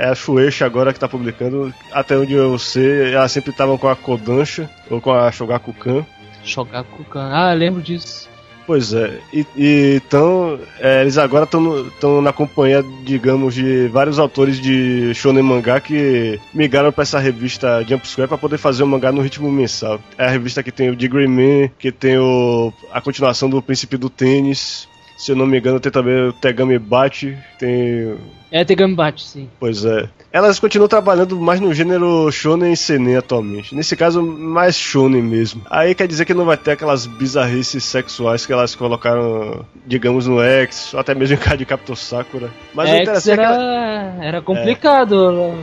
[0.00, 1.72] É a Shueisha agora que tá publicando.
[1.92, 6.04] Até onde eu sei, elas sempre estavam com a Kodansha ou com a Shogakukan.
[6.44, 7.30] Shogakukan.
[7.32, 8.31] Ah, lembro disso.
[8.66, 15.12] Pois é, e, então é, eles agora estão na companhia, digamos, de vários autores de
[15.14, 19.20] shonen mangá que migraram para essa revista Jump Square para poder fazer o mangá no
[19.20, 20.00] ritmo mensal.
[20.16, 23.96] É a revista que tem o Degree Man, que tem o, a continuação do Príncipe
[23.96, 24.88] do Tênis.
[25.22, 28.16] Se eu não me engano, tem também o Tegami Bate, tem
[28.50, 29.48] É Tegambate, sim.
[29.60, 30.08] Pois é.
[30.32, 33.72] Elas continuam trabalhando mais no gênero shonen e seinen atualmente.
[33.72, 35.62] Nesse caso, mais shonen mesmo.
[35.70, 40.42] Aí quer dizer que não vai ter aquelas bizarrices sexuais que elas colocaram, digamos, no
[40.42, 42.50] X, ou até mesmo em cara de Captor Sakura.
[42.74, 45.54] Mas o X interessante é que ela- era, era complicado.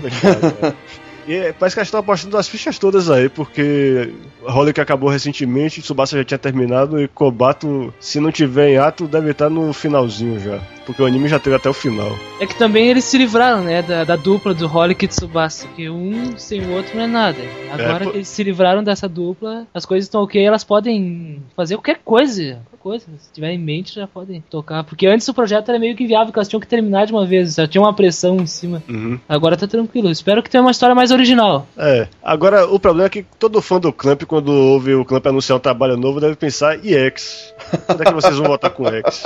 [1.29, 4.11] E é, parece que elas estão apostando as fichas todas aí, porque
[4.43, 9.29] Holic acabou recentemente, Tsubasa já tinha terminado, e Kobato, se não tiver em ato, deve
[9.29, 10.59] estar no finalzinho já.
[10.87, 12.17] Porque o anime já teve até o final.
[12.39, 15.87] É que também eles se livraram, né, da, da dupla do Holic e Tsubasa, que
[15.87, 17.37] um sem o outro não é nada.
[17.71, 21.75] Agora pô- que eles se livraram dessa dupla, as coisas estão ok, elas podem fazer
[21.75, 22.59] qualquer coisa.
[22.79, 23.05] Coisa.
[23.19, 24.83] Se tiver em mente, já podem tocar.
[24.83, 27.25] Porque antes o projeto era meio que viável, que elas tinham que terminar de uma
[27.25, 27.55] vez.
[27.55, 28.81] Já tinha uma pressão em cima.
[28.87, 29.19] Uhum.
[29.27, 30.09] Agora tá tranquilo.
[30.09, 31.67] Espero que tenha uma história mais original.
[31.77, 32.07] É.
[32.23, 35.61] Agora, o problema é que todo fã do Clamp, quando ouve o Clamp anunciar um
[35.61, 37.53] trabalho novo, deve pensar, e X?
[37.85, 39.23] Quando é que vocês vão voltar com X?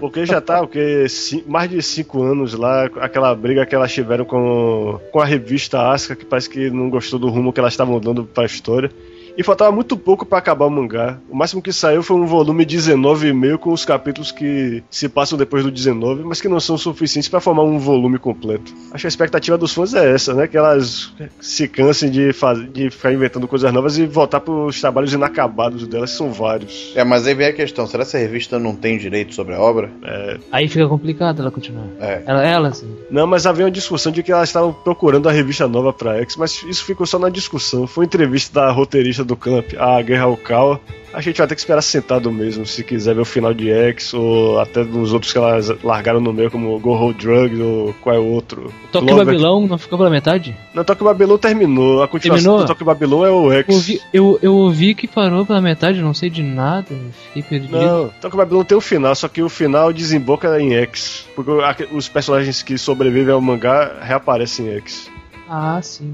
[0.00, 1.06] Porque já tá, o que
[1.46, 6.16] mais de cinco anos lá, aquela briga que elas tiveram com, com a revista Asuka,
[6.16, 8.90] que parece que não gostou do rumo que elas estavam dando pra história.
[9.36, 11.18] E faltava muito pouco para acabar o mangá.
[11.30, 15.64] O máximo que saiu foi um volume 19,5 com os capítulos que se passam depois
[15.64, 18.72] do 19, mas que não são suficientes para formar um volume completo.
[18.92, 20.46] Acho que a expectativa dos fãs é essa, né?
[20.46, 24.80] Que elas se cansem de, fazer, de ficar inventando coisas novas e voltar para os
[24.80, 26.92] trabalhos inacabados delas, que são vários.
[26.94, 29.60] É, mas aí vem a questão: será que a revista não tem direito sobre a
[29.60, 29.90] obra?
[30.02, 30.38] É...
[30.50, 31.86] Aí fica complicado ela continuar.
[32.00, 32.22] É.
[32.26, 32.94] Ela, ela assim.
[33.10, 36.36] Não, mas havia uma discussão de que elas estavam procurando a revista nova para X,
[36.36, 37.86] mas isso ficou só na discussão.
[37.86, 40.80] Foi entrevista da roteirista do Camp, a Guerra Okawa,
[41.12, 44.14] a gente vai ter que esperar sentado mesmo, se quiser ver o final de X,
[44.14, 48.16] ou até nos outros que elas largaram no meio, como Go Hold Drugs, ou qual
[48.16, 48.72] é o outro.
[48.90, 49.12] Toque.
[49.12, 50.56] Babilão não ficou pela metade?
[50.74, 52.64] Não, Toque Babylon terminou, a continuação Terminou?
[52.64, 53.68] do Toque Babylon é o X.
[53.68, 56.88] Eu ouvi, eu, eu ouvi que parou pela metade, não sei de nada,
[57.26, 57.78] fiquei perdido.
[57.78, 61.26] Não, Toque Babylon tem um final, só que o final desemboca em X.
[61.36, 61.50] Porque
[61.92, 65.10] os personagens que sobrevivem ao mangá reaparecem em X.
[65.54, 66.12] Ah, sim.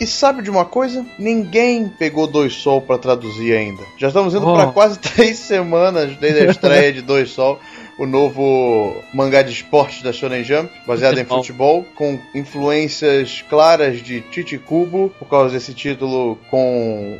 [0.00, 1.06] E sabe de uma coisa?
[1.16, 3.82] Ninguém pegou Dois Sol pra traduzir ainda.
[3.96, 4.54] Já estamos indo Oh.
[4.54, 7.60] pra quase três semanas desde a estreia de Dois Sol.
[7.96, 11.86] O novo mangá de esportes da Shonen Jump, baseado em Futebol.
[11.94, 16.58] com influências claras de Tite Kubo, por causa desse título com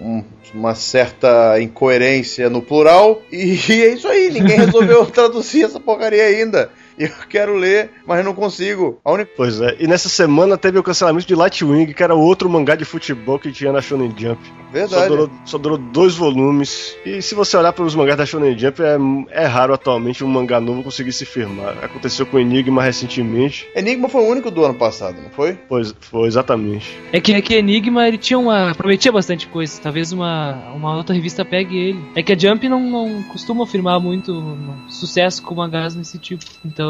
[0.03, 3.23] um- uma certa incoerência no plural.
[3.31, 6.69] E é isso aí, ninguém resolveu traduzir essa porcaria ainda.
[6.99, 9.01] Eu quero ler, mas não consigo.
[9.05, 12.49] A única Pois é, e nessa semana teve o cancelamento de Lightwing, que era outro
[12.49, 14.41] mangá de futebol que tinha na Shonen Jump.
[14.45, 15.09] Só verdade.
[15.09, 16.97] durou, só durou dois volumes.
[17.05, 18.97] E se você olhar para os mangás da Shonen Jump, é,
[19.31, 21.79] é raro atualmente um mangá novo conseguir se firmar.
[21.83, 23.69] Aconteceu com Enigma recentemente.
[23.75, 25.55] Enigma foi o único do ano passado, não foi?
[25.69, 26.97] Pois foi, exatamente.
[27.13, 28.75] É que, é que Enigma ele tinha uma.
[28.75, 29.81] prometia bastante coisa.
[29.81, 32.01] Talvez uma, uma outra revista pegue ele.
[32.15, 36.45] É que a Jump não, não costuma afirmar muito um sucesso com mangás nesse tipo.
[36.65, 36.84] Então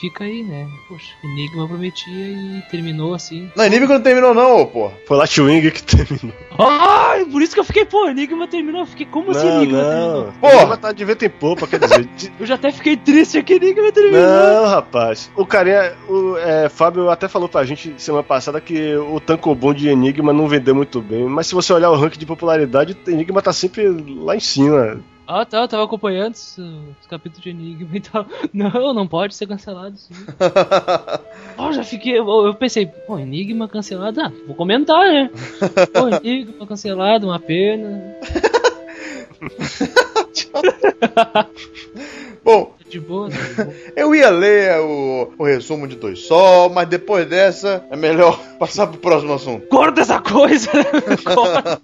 [0.00, 0.68] fica aí, né?
[0.88, 3.50] Poxa, Enigma prometia e terminou assim.
[3.54, 4.94] Não, Enigma não terminou não, ô porra.
[5.06, 6.36] Foi Lightwing que terminou.
[6.58, 8.82] Ai, por isso que eu fiquei, pô, Enigma terminou.
[8.82, 9.90] Eu fiquei, como assim Enigma não.
[9.90, 10.32] terminou?
[10.40, 10.54] Porra!
[10.54, 12.08] Enigma tá de vento em popa, quer dizer.
[12.38, 14.20] Eu já até fiquei triste que Enigma terminou.
[14.20, 15.30] Não, rapaz.
[15.36, 19.88] O carinha, o é, Fábio até falou pra gente semana passada que o Tankobon de
[19.88, 21.24] Enigma não vendeu muito bem.
[21.24, 25.00] Mas se você olhar o ranking de popularidade, Enigma tá sempre lá em cima.
[25.30, 28.24] Ah, tá, eu tava acompanhando os, os capítulos de Enigma e tal.
[28.50, 30.14] Não, não pode ser cancelado sim.
[31.58, 32.18] Ó, já fiquei.
[32.18, 34.22] Eu, eu pensei, pô, Enigma cancelado.
[34.22, 35.30] Ah, vou comentar, né?
[35.92, 38.16] Pô, Enigma cancelado, uma pena.
[42.42, 43.36] Bom, De boa, né?
[43.36, 43.74] De boa.
[43.94, 48.86] eu ia ler o, o resumo de Dois Sol, mas depois dessa é melhor passar
[48.86, 49.66] pro próximo assunto.
[49.68, 50.70] Corta essa coisa!
[51.34, 51.80] Corta!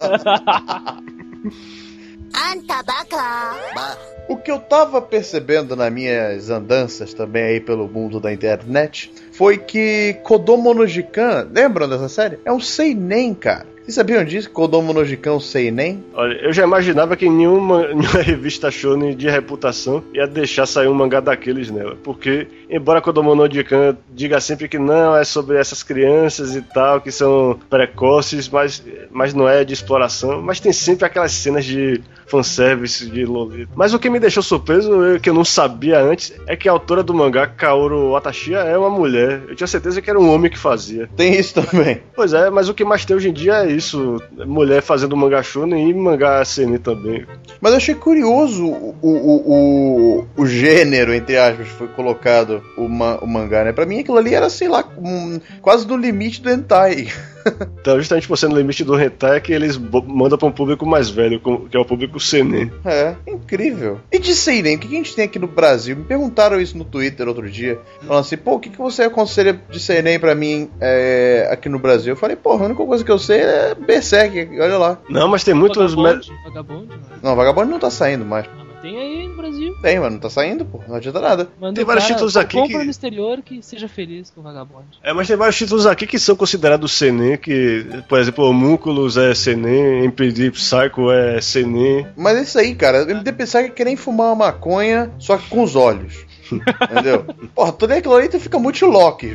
[4.29, 9.59] O que eu tava percebendo nas minhas andanças também aí pelo mundo da internet foi
[9.59, 12.39] que Kodomo no Jikan, lembram dessa série?
[12.45, 13.74] É um seinen, cara.
[13.85, 14.51] Vocês sabiam disso?
[14.51, 16.03] Kodomo no um seinen?
[16.15, 20.95] Olha, eu já imaginava que nenhuma, nenhuma revista shonen de reputação ia deixar sair um
[20.95, 21.95] mangá daqueles nela.
[22.03, 27.13] Porque, embora Kodomo no diga sempre que não, é sobre essas crianças e tal, que
[27.13, 33.05] são precoces, mas, mas não é de exploração, mas tem sempre aquelas cenas de fanservice,
[33.11, 33.71] de lolita.
[33.77, 36.73] Mas o que me deixou surpreso, eu- que eu não sabia antes, é que a
[36.73, 39.43] autora do mangá, Kaoru Watashia, é uma mulher.
[39.47, 41.07] Eu tinha certeza que era um homem que fazia.
[41.17, 42.01] Tem isso também.
[42.17, 45.43] Pois é, mas o que mais tem hoje em dia é isso: mulher fazendo mangá
[45.43, 47.25] shonen e mangá seinen também.
[47.61, 52.89] Mas eu achei curioso o, o, o, o gênero, entre aspas, que foi colocado o,
[52.89, 53.73] ma- o mangá, né?
[53.73, 57.09] Pra mim aquilo ali era, sei lá, um- quase no limite do hentai.
[57.79, 60.87] Então, justamente por ser no limite do hentai, é que eles mandam pra um público
[60.87, 61.39] mais velho,
[61.71, 62.73] que é o público seinen.
[62.87, 64.01] É, incrível.
[64.11, 65.95] E de seinen, o que a gente tem aqui no Brasil?
[65.95, 67.79] Me perguntaram isso no Twitter outro dia.
[68.01, 71.79] Falando assim, pô, o que, que você aconselha de seinen pra mim é, aqui no
[71.79, 72.15] Brasil?
[72.15, 74.99] Eu falei, porra, a única coisa que eu sei é Berserk, olha lá.
[75.09, 75.95] Não, mas tem muitos.
[75.95, 76.03] me-
[76.45, 77.03] vagabonde, mano.
[77.23, 78.45] Não, Vagabundo não tá saindo mais.
[78.47, 79.75] Ah, mas tem aí no Brasil.
[79.81, 80.81] Tem, mas não tá saindo, pô.
[80.87, 81.49] Não adianta nada.
[81.61, 84.41] Manda Tem o vários cara, títulos aqui compra que- no exterior que seja feliz com
[84.41, 84.99] o vagabonde.
[85.03, 89.35] É, mas tem vários títulos aqui que são considerados seinen, que, por exemplo, Homúnculos é
[89.35, 92.07] seinen, MPD Psycho é seinen.
[92.17, 93.03] Mas é isso aí, cara.
[93.11, 96.27] MD Berserk é que nem fumar uma maconha, só que com os olhos.
[96.53, 97.25] Entendeu?
[97.55, 98.77] Porra, tudo aquilo ali tu fica muito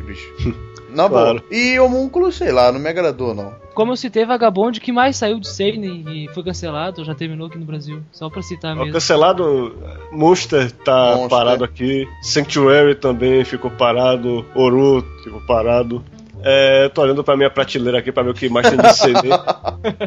[0.00, 0.32] bicho.
[0.92, 1.22] Na boa.
[1.22, 1.42] Claro.
[1.50, 3.52] E Homúnculo, sei lá, não me agradou, não.
[3.74, 7.46] Como eu citei Vagabond, que mais saiu de Seinen e foi cancelado, ou já terminou
[7.46, 8.02] aqui no Brasil.
[8.12, 8.92] Só pra citar mesmo.
[8.92, 9.74] Cancelado,
[10.12, 11.28] Monster tá Monster.
[11.30, 12.06] parado aqui.
[12.22, 14.44] Sanctuary também ficou parado.
[14.54, 16.04] Oru ficou parado.
[16.42, 19.28] É, tô olhando pra minha prateleira aqui pra ver o que mais tem de CD.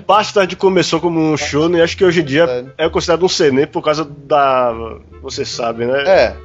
[0.06, 3.66] Bastard começou como um show e acho que hoje em dia é considerado um CD
[3.68, 4.74] por causa da.
[5.22, 6.04] Você sabe, né?
[6.06, 6.36] É.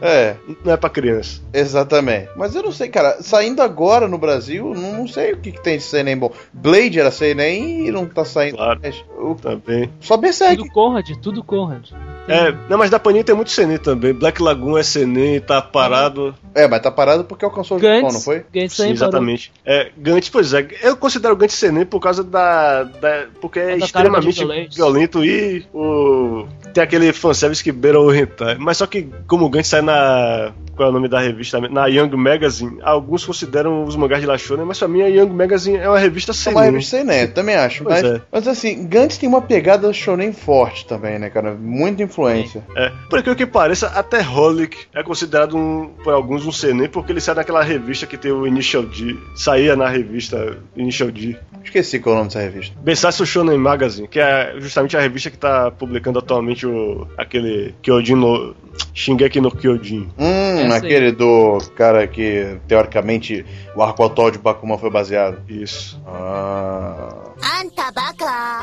[0.00, 1.40] é, Não é pra criança.
[1.52, 2.28] exatamente.
[2.36, 3.22] Mas eu não sei, cara.
[3.22, 6.32] Saindo agora no Brasil, não, não sei o que, que tem de Seinen bom.
[6.52, 8.56] Blade era Seinen e não tá saindo.
[8.56, 8.80] Claro.
[9.18, 9.90] O- Também.
[10.00, 10.56] Só Berserk.
[10.56, 11.90] Tudo Conrad, tudo Conrad.
[12.26, 14.12] É, não, mas da Panini tem muito Senin também.
[14.12, 16.34] Black Lagoon é Senin, tá parado.
[16.54, 18.44] É, mas tá parado porque alcançou o Japão, não Gantz, foi?
[18.52, 19.52] Gantz Sim, exatamente.
[19.64, 20.66] É, Gantz, pois é.
[20.82, 22.84] Eu considero o Gantz Senin por causa da.
[22.84, 24.42] da- porque é extremamente
[24.74, 26.46] violento e o.
[26.72, 28.56] Tem aquele fanservice que beira o hentai.
[28.58, 30.52] Mas só que, como o Gantz sai na.
[30.76, 31.60] Qual é o nome da revista?
[31.60, 35.76] Na Young Magazine, alguns consideram os mangás de Lashone, mas pra mim a Young Magazine
[35.76, 36.56] é uma revista É Senin.
[36.56, 37.84] uma revista Seinen, eu também acho.
[37.84, 38.20] Mas, é.
[38.32, 41.54] mas assim, Gantz tem uma pegada shonen forte também, né, cara?
[41.54, 42.64] Muita influência.
[42.76, 42.92] É.
[43.10, 47.20] Por aquilo que pareça, até Holic é considerado um, por alguns um seinen porque ele
[47.20, 49.16] sai daquela revista que tem o Initial D.
[49.34, 51.36] Saía na revista Initial D.
[51.64, 52.74] Esqueci qual é o nome dessa revista.
[52.80, 58.14] Besatsu Shonen Magazine, que é justamente a revista que tá publicando atualmente o, aquele Kyojin
[58.14, 58.54] no...
[58.92, 60.08] Shingeki no Kyojin.
[60.18, 65.38] Hum, é aquele do cara que, teoricamente, o arco atual de Bakuman foi baseado.
[65.48, 66.00] Isso.
[66.06, 67.32] Ah...
[67.60, 68.62] Anta Bakla.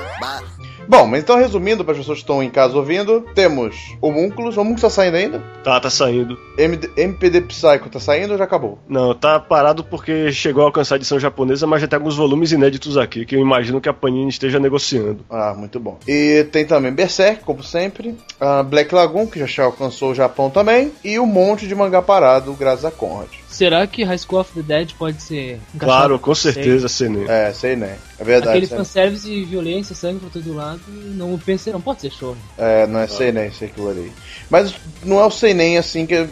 [0.91, 4.57] Bom, mas então resumindo, para as pessoas que estão em casa ouvindo, temos Homúnculos.
[4.57, 5.39] Homúnculos tá saindo ainda?
[5.63, 6.37] Tá, tá saindo.
[6.57, 8.77] MD MPD Psycho tá saindo ou já acabou?
[8.89, 12.51] Não, tá parado porque chegou a alcançar a edição japonesa, mas já tem alguns volumes
[12.51, 15.23] inéditos aqui, que eu imagino que a Panini esteja negociando.
[15.29, 15.97] Ah, muito bom.
[16.05, 18.17] E tem também Berserk, como sempre.
[18.69, 20.91] Black Lagoon, que já alcançou o Japão também.
[21.05, 23.29] E um monte de mangá parado, graças a Conrad.
[23.51, 25.59] Será que High School of the Dead pode ser?
[25.77, 27.25] Claro, com certeza, Senin.
[27.27, 27.97] É, sei né.
[28.17, 28.51] É verdade.
[28.51, 32.35] Aquele sei- fanservice e violência, sangue pra todo lado, não pensei, não pode ser show.
[32.57, 34.11] É, não é sei nem, sei aquilo ali.
[34.49, 36.27] Mas não é o sei nem assim que.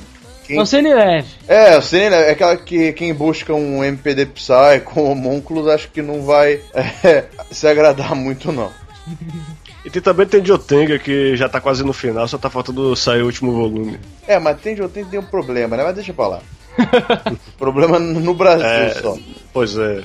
[0.48, 0.56] Quem...
[0.56, 1.28] Não sei nem leve.
[1.48, 5.90] É, o sei nem é aquela que quem busca um MPD Psy com homúnculos acho
[5.90, 8.72] que não vai é, se agradar muito, não.
[9.84, 13.22] E tem, também tem Jotenga, que já tá quase no final, só tá faltando sair
[13.22, 13.98] o último volume.
[14.28, 15.84] É, mas tem tem, tem um problema, né?
[15.86, 16.42] Mas deixa pra lá.
[17.58, 19.18] Problema no Brasil é, só.
[19.54, 20.04] Pois é.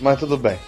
[0.00, 0.58] Mas tudo bem.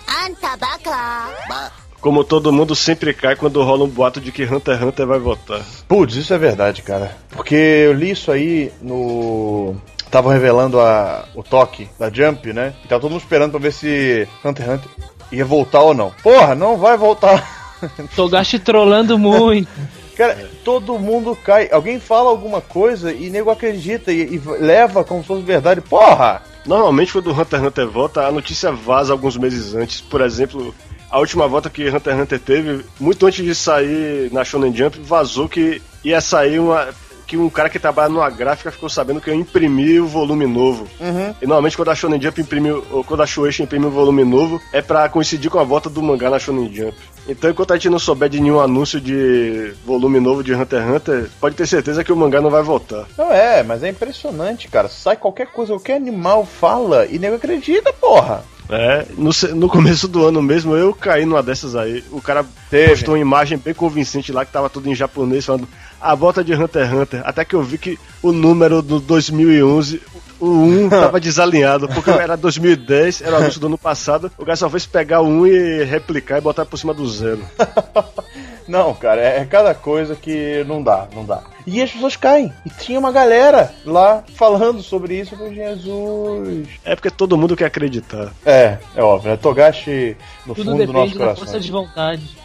[2.00, 5.18] Como todo mundo sempre cai quando rola um boato de que Hunter x Hunter vai
[5.18, 5.60] voltar.
[5.88, 7.16] Putz, isso é verdade, cara.
[7.30, 9.76] Porque eu li isso aí no
[10.10, 12.74] Tava revelando a, o toque da Jump, né?
[12.84, 14.90] E tava todo mundo esperando pra ver se Hunter x Hunter
[15.32, 16.12] ia voltar ou não.
[16.22, 17.76] Porra, não vai voltar.
[18.14, 19.68] Togashi trollando muito.
[20.16, 21.68] Cara, todo mundo cai.
[21.70, 25.82] Alguém fala alguma coisa e nego acredita e, e leva como se fosse verdade.
[25.82, 26.42] Porra!
[26.64, 30.00] Normalmente quando o Hunter x Hunter volta, a notícia vaza alguns meses antes.
[30.00, 30.74] Por exemplo,
[31.10, 34.98] a última volta que Hunter x Hunter teve, muito antes de sair na Shonen Jump,
[35.00, 36.88] vazou que ia sair uma.
[37.26, 40.86] Que um cara que trabalha numa gráfica ficou sabendo que ia imprimir o volume novo.
[41.00, 41.34] Uhum.
[41.40, 44.60] E normalmente quando a Shonen Jump imprime, ou quando a Shueisha imprime o volume novo,
[44.72, 46.96] é pra coincidir com a volta do mangá na Shonen Jump.
[47.28, 50.90] Então enquanto a gente não souber de nenhum anúncio de volume novo de Hunter x
[50.90, 53.06] Hunter, pode ter certeza que o mangá não vai voltar.
[53.18, 54.88] Não é, mas é impressionante, cara.
[54.88, 58.44] Sai qualquer coisa, qualquer animal fala e nego acredita, porra.
[58.68, 62.02] É, no, no começo do ano mesmo eu caí numa dessas aí.
[62.10, 62.90] O cara Teve.
[62.90, 65.68] postou uma imagem bem convincente lá que tava tudo em japonês falando
[66.00, 67.22] a volta de Hunter x Hunter.
[67.24, 70.02] Até que eu vi que o número do 2011,
[70.40, 74.30] o 1 tava desalinhado, porque era 2010, era o anúncio do ano passado.
[74.36, 77.40] O cara só fez pegar o 1 e replicar e botar por cima do zero.
[78.66, 81.40] Não, cara, é cada coisa que não dá, não dá.
[81.66, 82.52] E as pessoas caem.
[82.64, 86.68] E tinha uma galera lá falando sobre isso com Jesus.
[86.84, 88.32] É porque todo mundo quer acreditar.
[88.44, 89.32] É, é óbvio.
[89.32, 91.34] É Togashi no Tudo fundo do nosso coração.
[91.34, 92.36] Tudo força de vontade.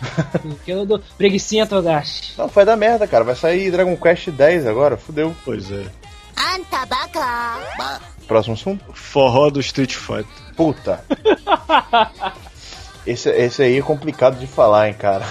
[0.42, 2.34] porque eu dou preguiçinha Togashi.
[2.36, 3.24] Não, foi da merda, cara.
[3.24, 4.98] Vai sair Dragon Quest 10 agora.
[4.98, 5.36] Fudeu.
[5.46, 5.86] Pois é.
[8.28, 8.84] Próximo assunto?
[8.94, 10.26] Forró do Street Fighter.
[10.56, 11.04] Puta.
[13.06, 15.26] Esse, esse aí é complicado de falar, hein, cara.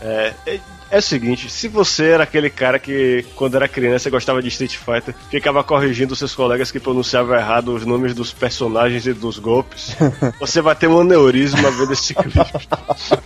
[0.00, 4.42] É, é é, o seguinte, se você era aquele cara que, quando era criança, gostava
[4.42, 9.12] de Street Fighter, ficava corrigindo seus colegas que pronunciavam errado os nomes dos personagens e
[9.12, 9.96] dos golpes,
[10.40, 12.38] você vai ter um aneurisma vendo esse clipe.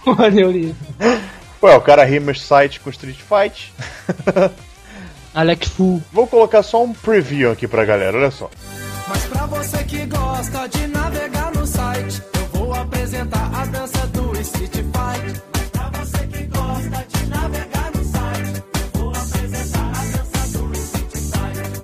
[0.06, 0.76] O aneurisma.
[1.62, 3.72] Ué, o cara rima site com Street Fight.
[5.34, 6.02] Alec Fu.
[6.12, 8.50] Vou colocar só um preview aqui pra galera, olha só.
[9.08, 13.91] Mas pra você que gosta de navegar no site, eu vou apresentar a dança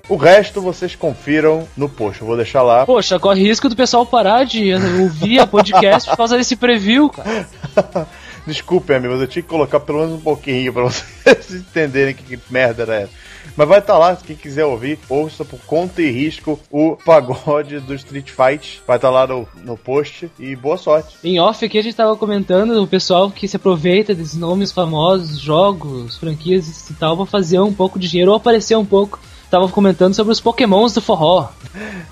[0.09, 2.19] O resto vocês confiram no post.
[2.19, 2.83] Eu vou deixar lá.
[2.83, 7.47] Poxa, corre risco do pessoal parar de ouvir a podcast por causa desse preview, cara.
[8.47, 12.39] Desculpem, amigos, eu tinha que colocar pelo menos um pouquinho pra vocês entenderem que, que
[12.51, 13.11] merda era essa.
[13.55, 17.93] Mas vai estar lá, quem quiser ouvir, ouça por conta e risco o pagode do
[17.93, 18.81] Street Fight.
[18.87, 21.17] Vai estar lá no, no post e boa sorte.
[21.23, 25.39] Em off aqui a gente tava comentando o pessoal que se aproveita desses nomes famosos,
[25.39, 29.67] jogos, franquias e tal, pra fazer um pouco de dinheiro ou aparecer um pouco estavam
[29.67, 31.49] comentando sobre os pokémons do forró.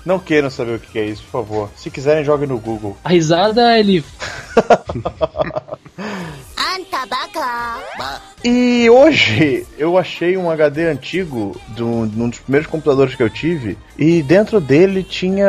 [0.04, 1.70] Não queiram saber o que é isso, por favor.
[1.76, 2.96] Se quiserem, jogue no Google.
[3.04, 4.04] A risada, é ele...
[6.90, 7.80] Tá
[8.44, 13.30] e hoje eu achei um HD antigo de de um, dos primeiros computadores que eu
[13.30, 13.78] tive.
[13.96, 15.46] E dentro dele tinha.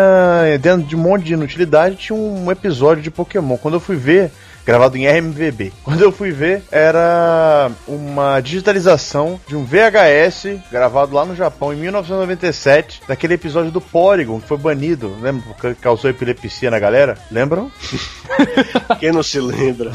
[0.61, 3.57] Dentro de um monte de inutilidade, tinha um episódio de Pokémon.
[3.57, 4.31] Quando eu fui ver,
[4.69, 5.73] Gravado em RMVB.
[5.83, 11.77] Quando eu fui ver, era uma digitalização de um VHS gravado lá no Japão em
[11.77, 15.17] 1997, daquele episódio do Porygon que foi banido.
[15.19, 15.41] Lembra?
[15.47, 17.17] Porque causou epilepsia na galera?
[17.31, 17.71] Lembram?
[18.99, 19.91] Quem não se lembra?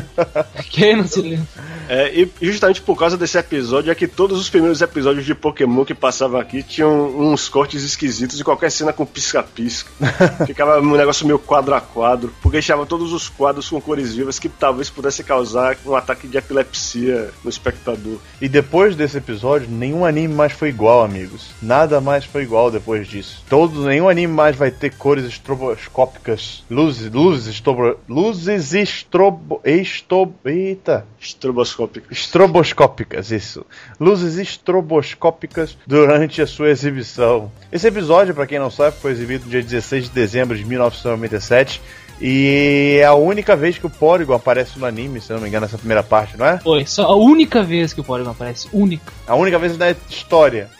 [0.70, 1.46] Quem não se lembra?
[1.86, 5.84] É, e justamente por causa desse episódio é que todos os primeiros episódios de Pokémon
[5.84, 9.90] que passavam aqui tinham uns cortes esquisitos de qualquer cena com pisca-pisca.
[10.46, 14.38] Ficava um negócio meio quadro a quadro, porque deixava todos os quadros com cores vivas
[14.38, 18.18] que talvez pudesse causar um ataque de epilepsia no espectador.
[18.40, 21.48] E depois desse episódio, nenhum anime mais foi igual, amigos.
[21.62, 23.42] Nada mais foi igual depois disso.
[23.48, 31.06] Todo, nenhum anime mais vai ter cores estroboscópicas, luzes, luzes, estrobo, luzes estrobo, estrobo, eita,
[31.20, 32.12] Estroboscópico.
[32.12, 33.64] estroboscópicas, isso.
[33.98, 37.50] Luzes estroboscópicas durante a sua exibição.
[37.72, 41.80] Esse episódio, pra quem não sabe, foi exibido no dia 16 de dezembro de 1997.
[42.20, 45.66] E é a única vez que o Porygon aparece no anime, se não me engano,
[45.66, 46.58] nessa primeira parte, não é?
[46.58, 48.68] Foi, só a única vez que o Porygon aparece.
[48.72, 49.12] Única.
[49.26, 50.70] A única vez da história.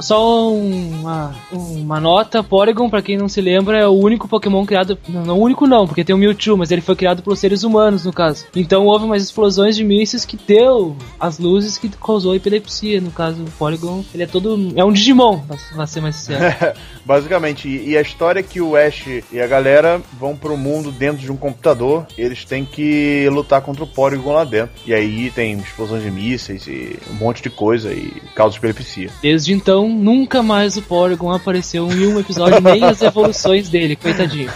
[0.00, 4.64] Só um- uma, uma nota, Porygon, pra quem não se lembra, é o único Pokémon
[4.64, 4.96] criado.
[5.08, 8.04] Não, não único não, porque tem o Mewtwo, mas ele foi criado pelos seres humanos,
[8.04, 8.46] no caso.
[8.54, 13.00] Então houve umas explosões de mísseis que deu as luzes que causou epilepsia.
[13.00, 14.72] No caso, o Porygon, ele é todo.
[14.76, 15.40] É um Digimon,
[15.74, 16.74] pra, ser mais sincero.
[17.04, 20.83] Basicamente, e, e a história é que o Ash e a galera vão pro mundo
[20.90, 24.70] dentro de um computador, eles têm que lutar contra o Porygon lá dentro.
[24.86, 29.10] E aí tem explosões de mísseis e um monte de coisa e causa epilepsia.
[29.22, 34.50] Desde então, nunca mais o Porygon apareceu em um episódio, nem as evoluções dele, coitadinho.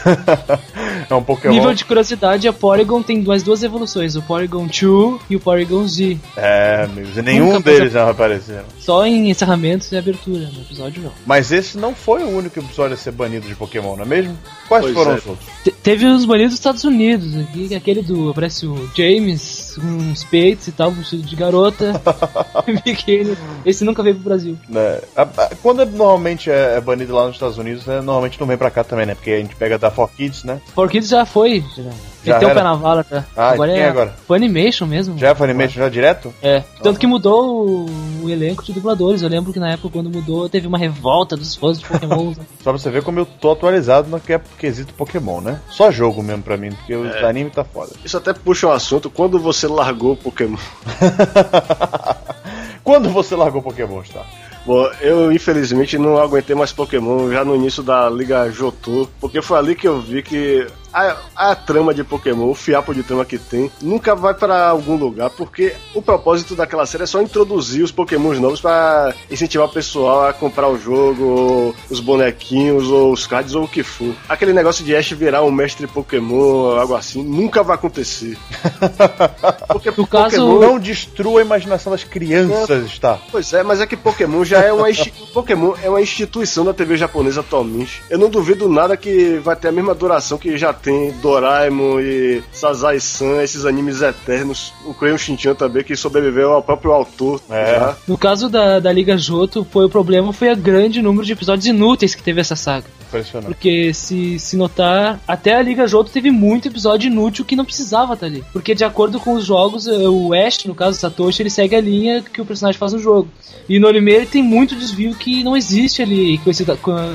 [1.08, 1.54] É um Pokémon.
[1.54, 5.86] Nível de curiosidade, a Porygon tem mais duas evoluções, o Porygon 2 e o Porygon
[5.88, 6.18] Z.
[6.36, 8.64] É, amigos, e nenhum Nunca deles já apareceram.
[8.78, 11.12] Só em encerramentos e abertura, no episódio não.
[11.26, 14.38] Mas esse não foi o único episódio a ser banido de Pokémon, não é mesmo?
[14.68, 15.14] Quais Pois foram é.
[15.16, 15.48] os outros?
[15.64, 18.31] Te- teve os banidos dos Estados Unidos, aqui, aquele do.
[18.31, 22.00] Aparece o James com uns peitos e tal, vestido de garota.
[23.64, 24.57] Esse nunca veio pro Brasil.
[24.68, 28.38] Né, a- a- Quando é- normalmente é, é banido lá nos Estados Unidos, né, normalmente
[28.40, 29.14] não vem pra cá também, né?
[29.14, 30.61] Porque a gente pega da 4Kids, né?
[30.74, 31.64] For Kids já foi.
[31.76, 31.83] Já,
[32.24, 33.24] Já meteu o pé na vala, tá?
[33.37, 34.14] Ah, agora é é agora?
[34.26, 35.16] Funimation mesmo.
[35.18, 36.35] Já é Funimation já direto?
[36.42, 37.87] É, tanto que mudou o,
[38.24, 39.22] o elenco de dubladores.
[39.22, 42.33] Eu lembro que na época, quando mudou, teve uma revolta dos fãs de Pokémon.
[42.62, 45.61] Só pra você ver como eu tô atualizado no que é quesito Pokémon, né?
[45.70, 47.92] Só jogo mesmo pra mim, porque os anime tá foda.
[48.04, 49.10] Isso até puxa um assunto.
[49.10, 50.56] Quando você largou o Pokémon?
[52.82, 54.24] Quando você largou Pokémon, tá?
[54.64, 59.58] Bom, eu infelizmente não aguentei mais Pokémon já no início da Liga Jotô, porque foi
[59.58, 63.38] ali que eu vi que a, a trama de Pokémon, o fiapo de trama que
[63.38, 67.92] tem, nunca vai para algum lugar, porque o propósito daquela série é só introduzir os
[67.92, 73.27] Pokémons novos para incentivar o pessoal a comprar o jogo, ou os bonequinhos, ou os
[73.27, 74.14] cards, ou o que for.
[74.29, 78.37] Aquele negócio de Ash virar um mestre Pokémon, algo assim, nunca vai acontecer.
[79.68, 83.18] Porque No caso- Pokémon Não destrua a imaginação das crianças, tá?
[83.31, 84.88] Pois é, mas é que Pokémon já é uma
[85.33, 88.03] Pokémon é uma instituição da TV japonesa atualmente.
[88.11, 92.42] Eu não duvido nada que vai ter a mesma duração que já tem Doraemon e
[92.52, 94.72] Sazai-san, esses animes eternos.
[94.84, 97.40] O Crayon Shinchan também que sobreviveu ao próprio autor.
[97.50, 97.94] É.
[98.06, 101.66] No caso da, da Liga Joto, foi o problema foi a grande número de episódios
[101.66, 102.86] inúteis que teve essa saga.
[103.08, 103.46] Impressionante.
[103.46, 108.14] Porque se, se notar, até a Liga Joto teve muito episódio inútil que não precisava
[108.14, 108.44] estar ali.
[108.52, 111.74] Porque de acordo com os jogos, eh, o Ash, no caso o Satoshi, ele segue
[111.74, 113.28] a linha que o personagem faz no jogo.
[113.68, 116.38] E no anime ele tem muito desvio que não existe ali,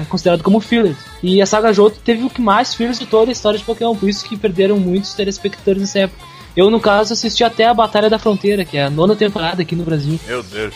[0.10, 0.96] considerado como filler.
[1.24, 3.96] E a saga Joto teve o que mais fillers de toda a história de Pokémon,
[3.96, 6.22] por isso que perderam muitos telespectadores nessa época.
[6.56, 9.76] Eu, no caso, assisti até a Batalha da Fronteira, que é a nona temporada aqui
[9.76, 10.20] no Brasil.
[10.28, 10.74] Meu Deus.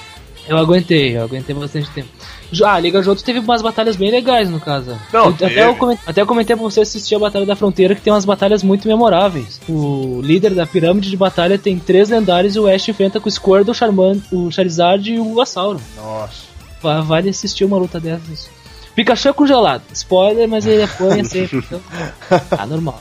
[0.48, 2.08] Eu aguentei, eu aguentei bastante tempo.
[2.64, 4.98] Ah, a Liga Joto teve umas batalhas bem legais, no caso.
[5.12, 7.94] Não, Eu- até, eu coment- até eu comentei pra você assistir a Batalha da Fronteira,
[7.94, 9.60] que tem umas batalhas muito memoráveis.
[9.68, 13.32] O líder da pirâmide de batalha tem três lendários e o Ash enfrenta com o
[13.32, 13.74] Squirtle,
[14.32, 15.82] o o Charizard e o Asauro.
[15.98, 16.48] Nossa.
[16.82, 18.50] Va- Vale assistir uma luta dessas.
[18.98, 19.84] Pikachu é congelado.
[19.94, 21.60] Spoiler, mas ele apanha sempre.
[21.60, 21.80] Então...
[22.50, 23.00] Ah, normal.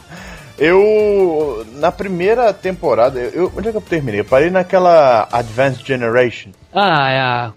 [0.59, 1.66] Eu.
[1.72, 4.20] Na primeira temporada, eu, onde é que eu terminei?
[4.20, 6.51] Eu parei naquela Advanced Generation.
[6.70, 7.53] Ah, é a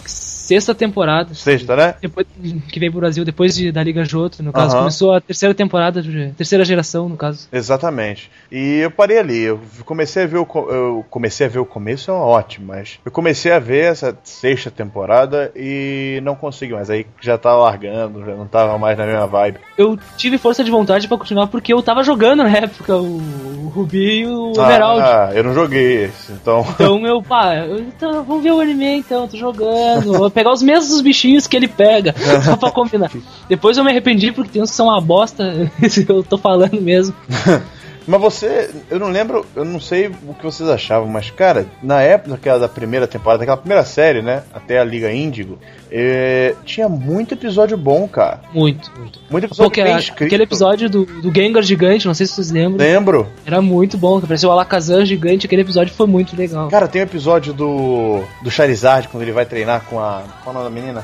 [0.50, 1.34] sexta temporada.
[1.36, 1.96] Sexta, né?
[2.02, 2.26] Depois,
[2.72, 4.76] que veio pro Brasil depois de, da Liga Joto, no caso.
[4.76, 6.02] Começou a terceira temporada,
[6.36, 7.48] terceira geração, no caso.
[7.52, 8.32] Exatamente.
[8.52, 9.44] E eu parei ali.
[9.44, 10.48] Eu comecei a ver o.
[10.70, 14.72] Eu comecei a ver o começo, é ótimo, mas eu comecei a ver essa sexta
[14.72, 16.90] temporada e não consegui mais.
[16.90, 19.60] Aí já tava largando, já não tava mais na mesma vibe.
[19.78, 24.22] Eu tive força de vontade pra continuar porque eu tava jogando na época o, Rubi
[24.22, 25.02] e o Emerald.
[25.02, 26.66] Ah, eu não joguei esse, então.
[26.72, 30.26] Então eu, pá, eu, então, vamos ver o anime então, tô jogando.
[30.40, 32.16] Pegar os mesmos bichinhos que ele pega,
[32.46, 33.12] só pra combinar.
[33.50, 35.70] Depois eu me arrependi porque tem uns que são uma bosta,
[36.08, 37.14] eu tô falando mesmo.
[38.10, 42.02] Mas você, eu não lembro, eu não sei o que vocês achavam, mas cara, na
[42.02, 44.42] época da primeira temporada, daquela primeira série, né?
[44.52, 45.60] Até a Liga Índigo,
[45.92, 48.42] eh, tinha muito episódio bom, cara.
[48.52, 49.20] Muito, muito.
[49.30, 50.26] Muito episódio Porque bem a- escrito.
[50.26, 53.28] aquele episódio do, do Gengar gigante, não sei se vocês lembram, Lembro.
[53.46, 56.68] era muito bom, que apareceu o Alakazam gigante, aquele episódio foi muito legal.
[56.70, 60.60] Cara, tem um episódio do do Charizard quando ele vai treinar com a qual é
[60.60, 61.04] o nome da menina?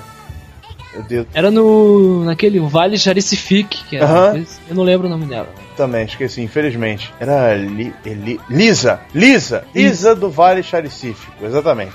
[1.34, 2.24] Era no.
[2.24, 4.06] naquele Vale Charicifique, que era.
[4.06, 4.46] Aham.
[4.70, 5.48] Eu não lembro o nome dela.
[5.76, 7.14] Também esqueci, infelizmente.
[7.20, 11.94] Era Li, Eli- Lisa, Lisa, Lisa do Vale Charicífico, exatamente.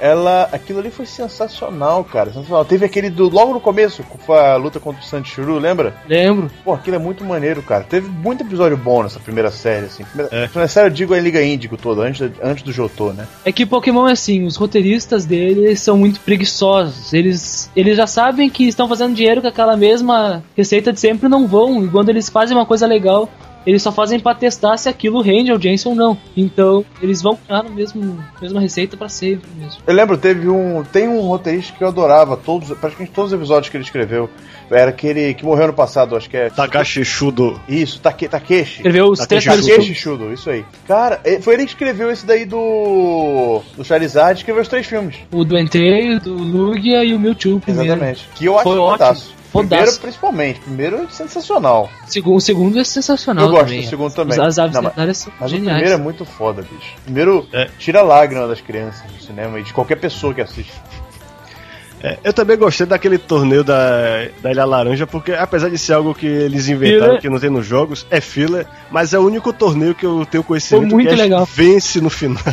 [0.00, 2.64] Ela, aquilo ali foi sensacional, cara, sensacional.
[2.64, 5.94] Teve aquele do logo no começo, que foi a luta contra o Sanchuru, lembra?
[6.08, 6.50] Lembro.
[6.64, 7.84] Pô, aquilo é muito maneiro, cara.
[7.84, 10.04] Teve muito episódio bom nessa primeira série, assim.
[10.04, 10.46] Primeira, É.
[10.46, 13.26] Primeira série eu digo a Liga Índigo toda, antes, antes do Jotô, né?
[13.44, 17.12] É que Pokémon é assim, os roteiristas deles são muito preguiçosos.
[17.12, 21.30] Eles, eles já sabem que estão fazendo dinheiro com aquela mesma receita de sempre e
[21.30, 21.84] não vão.
[21.84, 23.28] E quando eles fazem uma coisa legal,
[23.66, 26.16] eles só fazem pra testar se aquilo rende audiência ou não.
[26.36, 29.80] Então, eles vão ficar na mesmo, mesma receita pra sempre mesmo.
[29.86, 30.84] Eu lembro, teve um.
[30.84, 34.30] Tem um roteirista que eu adorava, todos, praticamente todos os episódios que ele escreveu.
[34.70, 36.50] Era aquele que morreu no passado, acho que é.
[36.50, 37.60] Takashi Shudo.
[37.68, 38.76] Isso, Take, Takeshi.
[38.78, 40.64] Escreveu os três Takeshi Shudo, isso aí.
[40.88, 43.62] Cara, é- foi ele que escreveu esse daí do.
[43.76, 45.16] do Charizard, escreveu os três filmes.
[45.32, 47.92] O do Entei, do Lugia e o Mewtwo primeiro.
[47.92, 48.28] Exatamente.
[48.34, 48.98] Que eu acho Foi ótimo.
[48.98, 49.36] fantástico.
[49.52, 49.68] Fodaço.
[49.82, 50.60] Primeiro, principalmente.
[50.60, 51.88] Primeiro, é sensacional.
[52.06, 53.80] Segundo, o segundo é sensacional Eu gosto também.
[53.82, 54.40] do segundo também.
[54.40, 55.78] As aves Não, mas- são Mas o geniais.
[55.78, 56.94] primeiro é muito foda, bicho.
[57.04, 57.68] Primeiro, É.
[57.78, 60.72] tira a lágrima das crianças no cinema e de qualquer pessoa que assiste.
[62.06, 66.14] É, eu também gostei daquele torneio da, da Ilha Laranja, porque apesar de ser algo
[66.14, 67.20] que eles inventaram, Filler.
[67.20, 70.44] que não tem nos jogos, é filler, mas é o único torneio que eu tenho
[70.44, 71.48] conhecimento Foi muito que Ash legal.
[71.52, 72.40] vence no final.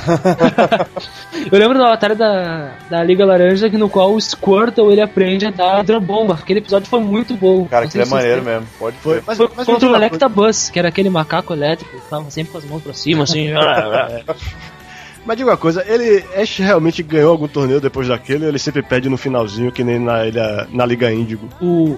[1.52, 5.46] Eu lembro da batalha da, da Liga Laranja, que no qual o Squirtle ele aprende
[5.46, 6.34] a dar hidrobomba.
[6.34, 7.66] Aquele episódio foi muito bom.
[7.66, 8.54] Cara, aquilo é maneiro lembram.
[8.56, 8.68] mesmo.
[8.80, 9.24] Pode Foi, foi.
[9.28, 12.58] mas, Foi mas contra o Electabuzz, que era aquele macaco elétrico que tava sempre com
[12.58, 13.50] as mãos pra cima, assim.
[15.26, 18.82] Mas diga uma coisa, ele Ash realmente ganhou algum torneio depois daquele ou ele sempre
[18.82, 21.48] perde no finalzinho, que nem na, ilha, na Liga Índigo?
[21.62, 21.98] o,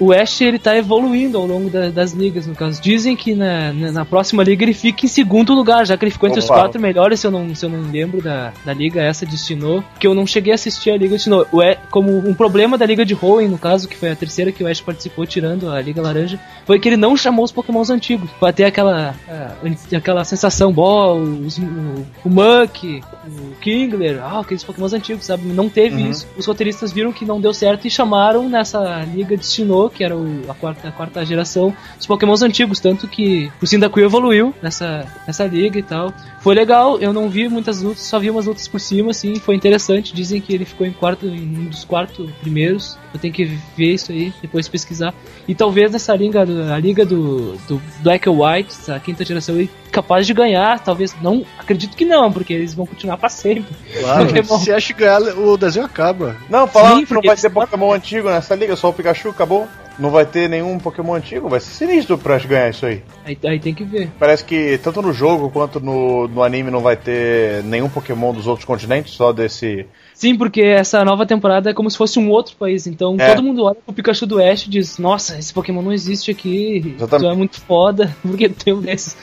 [0.00, 2.80] o Ash ele tá evoluindo ao longo da- das ligas, no caso.
[2.82, 6.10] Dizem que na, na, na próxima liga ele fica em segundo lugar, já que ele
[6.10, 9.00] ficou entre os quatro melhores, se eu não, se eu não lembro da, da liga
[9.02, 11.46] essa de Sinnoh, que eu não cheguei a assistir a liga de Sinnoh.
[11.52, 11.60] O
[11.90, 14.66] como um problema da liga de Hoenn, no caso, que foi a terceira que o
[14.68, 18.52] Ash participou tirando a liga laranja, foi que ele não chamou os pokémons antigos, pra
[18.52, 19.52] ter aquela, ah,
[19.96, 22.30] aquela sensação, bom, os- o, o
[22.64, 25.44] Muck, o Kingler, ah, aqueles pokémons antigos, sabe?
[25.46, 26.10] Não teve Uhum.
[26.10, 26.26] isso.
[26.36, 30.16] Os roteiristas viram que não deu certo e chamaram nessa liga de Sinnoh, que era
[30.16, 35.06] o- a, quarta, a quarta geração, os pokémons antigos, tanto que o Cyndaquil evoluiu nessa,
[35.26, 36.12] nessa liga e tal.
[36.40, 39.54] Foi legal, eu não vi muitas lutas, só vi umas lutas por cima, assim, foi
[39.54, 40.14] interessante.
[40.14, 42.98] Dizem que ele ficou em quarto, em um dos quatro primeiros.
[43.12, 43.44] Eu tenho que
[43.76, 45.14] ver isso aí, depois pesquisar.
[45.46, 49.54] E talvez nessa liga, do- a liga do, do Black and White, essa quinta geração,
[49.56, 53.64] ele capaz de ganhar, talvez não, acredito que não, porque eles vão continuar pra sempre.
[54.00, 54.58] Claro, Pokémon.
[54.58, 56.36] se Ash ganhar, o desenho acaba.
[56.50, 59.68] Não, falaram Sim, que não vai ter Pokémon antigo nessa liga, só o Pikachu acabou.
[59.96, 63.00] Não vai ter nenhum Pokémon antigo, vai ser sinistro pra ganhar isso aí.
[63.24, 64.10] Aí, aí tem que ver.
[64.18, 68.48] Parece que tanto no jogo quanto no, no anime não vai ter nenhum Pokémon dos
[68.48, 69.86] outros continentes, só desse.
[70.12, 72.88] Sim, porque essa nova temporada é como se fosse um outro país.
[72.88, 73.34] Então É.
[73.34, 76.94] todo mundo olha pro Pikachu do Oeste e diz: Nossa, esse Pokémon não existe aqui.
[76.96, 77.26] Exatamente.
[77.26, 78.16] Isso é muito foda.
[78.20, 79.16] Porque tem um desses.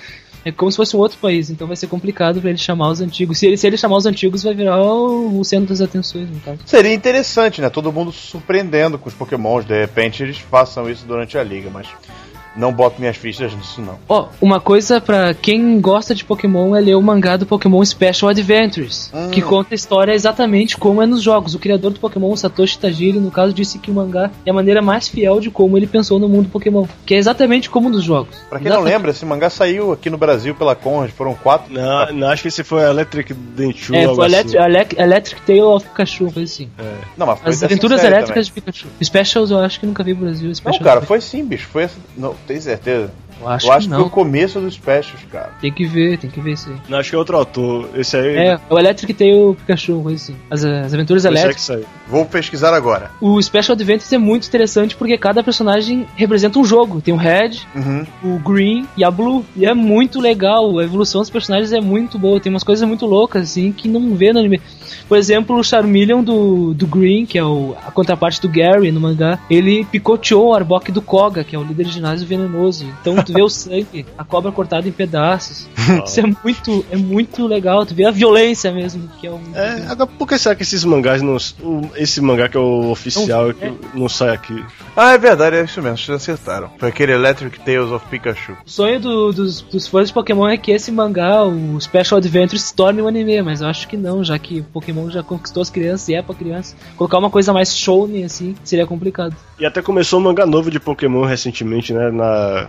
[0.44, 3.02] É como se fosse um outro país, então vai ser complicado pra ele chamar os
[3.02, 3.38] antigos.
[3.38, 6.60] Se ele, se ele chamar os antigos, vai virar o, centro das atenções, no caso.
[6.66, 7.70] Seria interessante, né?
[7.70, 9.66] Todo mundo surpreendendo com os Pokémons.
[9.66, 11.88] De repente eles façam isso durante a liga, mas.
[12.56, 13.98] Não boto minhas fichas nisso, não.
[14.10, 18.30] Ó, uma coisa pra quem gosta de Pokémon é ler o mangá do Pokémon Special
[18.30, 19.30] Adventures, Hum.
[19.32, 21.56] que conta a história exatamente como é nos jogos.
[21.56, 24.82] O criador do Pokémon, Satoshi Tajiri, no caso, disse que o mangá é a maneira
[24.82, 28.36] mais fiel de como ele pensou no mundo Pokémon, que é exatamente como nos jogos.
[28.50, 28.94] Pra quem não Exatamente.
[28.94, 31.74] lembra, esse mangá saiu aqui no Brasil pela Conrad, foram quatro.
[31.74, 33.96] Não, não, acho que esse foi Electric Denchu.
[33.96, 34.36] É, foi assim.
[34.36, 36.70] Electric, Elec- Electric Tale of Pikachu, coisa assim.
[37.18, 38.88] Não, mas foi As aventuras elétricas de Pikachu.
[39.04, 40.42] Specials eu acho que nunca vi no Brasil.
[40.42, 40.52] também.
[40.52, 41.68] Não, Specials cara, foi sim, bicho.
[41.68, 41.96] Foi essa...
[42.18, 43.12] Não, tem certeza.
[43.40, 43.98] Eu acho, Eu acho que que não.
[44.02, 45.50] foi o começo dos specials, cara.
[45.60, 46.76] Tem que ver, tem que ver isso aí.
[46.88, 47.90] Não, acho que é outro autor.
[47.96, 48.36] Esse aí.
[48.38, 50.36] É, o Electric Tale Pikachu, coisa assim.
[50.48, 51.68] As, as aventuras elétricas.
[51.68, 51.84] que.
[52.08, 53.10] Vou pesquisar agora.
[53.20, 57.02] O Special Adventures é muito interessante porque cada personagem representa um jogo.
[57.02, 58.06] Tem o Red, Uhum.
[58.24, 59.44] o Green e a Blue.
[59.56, 60.78] E é muito legal.
[60.78, 62.40] A evolução dos personagens é muito boa.
[62.40, 64.62] Tem umas coisas muito loucas, assim, que não vê no anime.
[65.08, 69.00] Por exemplo, o Charmeleon do, do Green, que é o, a contraparte do Gary no
[69.00, 72.86] mangá, ele picoteou o Arbok do Koga, que é o líder de ginásio venenoso.
[73.02, 75.68] Então tu vê o sangue, a cobra cortada em pedaços.
[76.06, 77.86] Isso é muito, é muito legal.
[77.86, 79.40] Tu vê a violência mesmo, que é um.
[79.54, 81.38] É, agora por que será que esses mangás não.
[81.62, 83.74] o- esse mangá que é o oficial Não, é que é.
[83.94, 84.64] não sai aqui?
[84.96, 86.70] Ah, é verdade, é isso mesmo, vocês acertaram.
[86.78, 88.54] Foi aquele Electric Tales of Pikachu.
[88.66, 92.60] O sonho do- dos, dos fãs de Pokémon é que esse mangá, o Special Adventure,
[92.60, 95.70] se torne um anime, mas eu acho que não, já que Pokémon já conquistou as
[95.70, 96.76] crianças e é pra criança.
[96.98, 99.36] Colocar uma coisa mais shounen assim seria complicado.
[99.60, 102.10] E até começou um mangá novo de Pokémon recentemente, né?
[102.10, 102.68] Na.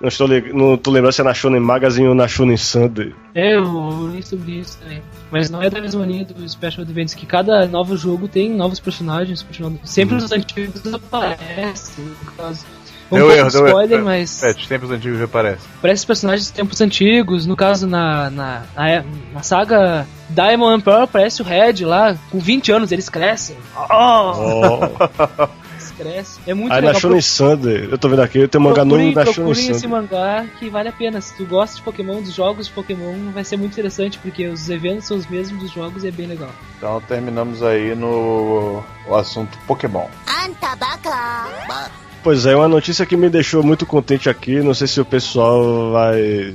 [0.00, 3.14] Não estou, não tô lembrando se é na Shonen Magazine ou na Shonen Sunday.
[3.32, 5.00] É, eu li sobre isso também.
[5.30, 8.80] Mas não é da mesma linha do Special Adventures, que cada novo jogo tem novos
[8.80, 9.46] personagens.
[9.84, 12.66] Sempre os antigos aparecem, no caso.
[13.10, 14.04] Um deu erro, deu erro.
[14.04, 14.42] mas.
[14.42, 15.66] É, de tempos antigos já aparece.
[15.80, 21.42] Parece personagens de tempos antigos, no caso na, na, na, na saga Diamond Pearl aparece
[21.42, 23.56] o Red lá, com 20 anos eles crescem.
[23.76, 24.32] Oh!
[24.36, 25.48] oh.
[25.74, 26.42] eles crescem.
[26.46, 26.94] É muito Aí legal.
[26.94, 27.92] na Shonen Pro...
[27.92, 29.44] Eu tô vendo aqui, eu tenho um mangá novo da Shonen Sunday.
[29.44, 31.20] Procurem esse mangá que vale a pena.
[31.20, 34.68] Se tu gosta de Pokémon, dos jogos de Pokémon, vai ser muito interessante, porque os
[34.70, 36.50] eventos são os mesmos dos jogos e é bem legal.
[36.78, 40.06] Então terminamos aí no o assunto Pokémon.
[40.44, 40.74] Anta.
[42.24, 45.92] Pois é, uma notícia que me deixou muito contente aqui, não sei se o pessoal
[45.92, 46.54] vai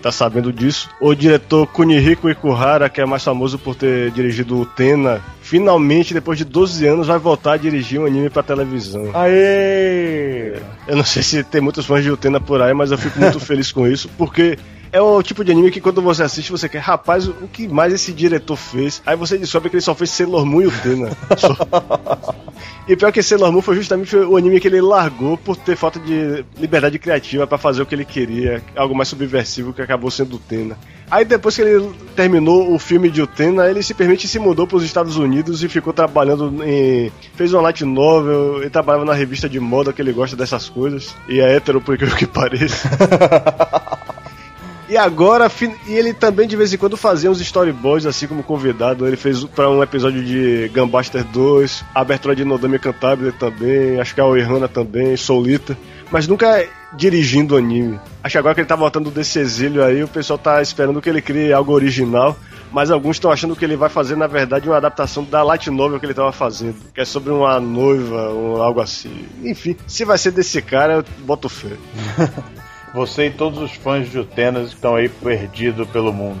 [0.00, 0.88] tá sabendo disso.
[1.00, 6.38] O diretor Kunihiko Ikuhara, que é mais famoso por ter dirigido o Tena, finalmente, depois
[6.38, 9.10] de 12 anos, vai voltar a dirigir um anime pra televisão.
[9.12, 10.54] Aê!
[10.86, 13.40] Eu não sei se tem muitos fãs de Utena por aí, mas eu fico muito
[13.40, 14.56] feliz com isso, porque
[14.92, 17.92] é o tipo de anime que quando você assiste, você quer, rapaz, o que mais
[17.92, 19.02] esse diretor fez?
[19.04, 21.10] Aí você descobre que ele só fez Sailor Moon e Utena.
[21.36, 21.56] Só.
[22.86, 25.98] E pior que Sailor Moon foi justamente o anime que ele largou por ter falta
[26.00, 30.36] de liberdade criativa pra fazer o que ele queria, algo mais subversivo que acabou sendo
[30.36, 30.78] Utena.
[31.10, 34.84] Aí depois que ele terminou o filme de Utena, ele simplesmente se mudou para os
[34.84, 37.10] Estados Unidos e ficou trabalhando em.
[37.34, 41.14] fez uma light novel, ele trabalhava na revista de moda que ele gosta dessas coisas.
[41.28, 42.88] E é hétero por incrível que pareça.
[44.88, 45.50] E agora,
[45.86, 49.06] e ele também de vez em quando fazia uns storyboards assim como convidado.
[49.06, 54.14] Ele fez pra um episódio de Gunbuster 2, a abertura de Nodame Cantabile também, acho
[54.14, 55.76] que a Oihana também, Soulita.
[56.10, 58.00] Mas nunca dirigindo anime.
[58.24, 61.10] Acho que agora que ele tá voltando desse exílio aí, o pessoal tá esperando que
[61.10, 62.34] ele crie algo original.
[62.70, 65.98] Mas alguns estão achando que ele vai fazer, na verdade, uma adaptação da light novel
[65.98, 66.76] que ele tava fazendo.
[66.94, 69.26] Que é sobre uma noiva, ou algo assim.
[69.42, 71.70] Enfim, se vai ser desse cara, eu boto fé.
[72.94, 76.40] Você e todos os fãs de Utenas estão aí perdidos pelo mundo.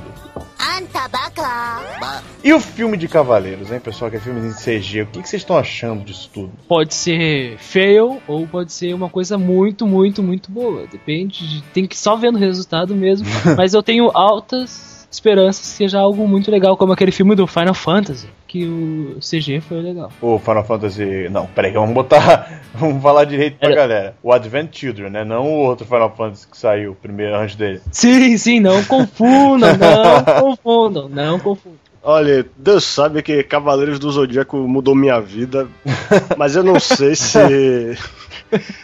[2.42, 4.10] E o filme de Cavaleiros, hein, pessoal?
[4.10, 5.02] Que é filme de CG.
[5.02, 6.52] O que vocês estão achando disso tudo?
[6.68, 10.86] Pode ser fail ou pode ser uma coisa muito, muito, muito boa.
[10.86, 11.46] Depende.
[11.48, 11.62] De...
[11.64, 13.26] Tem que só vendo o resultado mesmo.
[13.56, 17.74] Mas eu tenho altas esperanças que seja algo muito legal, como aquele filme do Final
[17.74, 20.10] Fantasy, que o CG foi legal.
[20.20, 21.28] O Final Fantasy.
[21.30, 22.62] Não, peraí, vamos botar.
[22.74, 24.14] vamos falar direito pra Era- galera.
[24.22, 25.24] O Advent Children, né?
[25.24, 27.80] Não o outro Final Fantasy que saiu primeiro antes dele.
[27.90, 31.78] Sim, sim, não confundam, não confundam, não confundam.
[32.02, 35.66] Olha, Deus sabe que Cavaleiros do Zodíaco mudou minha vida,
[36.38, 37.38] mas eu não sei se.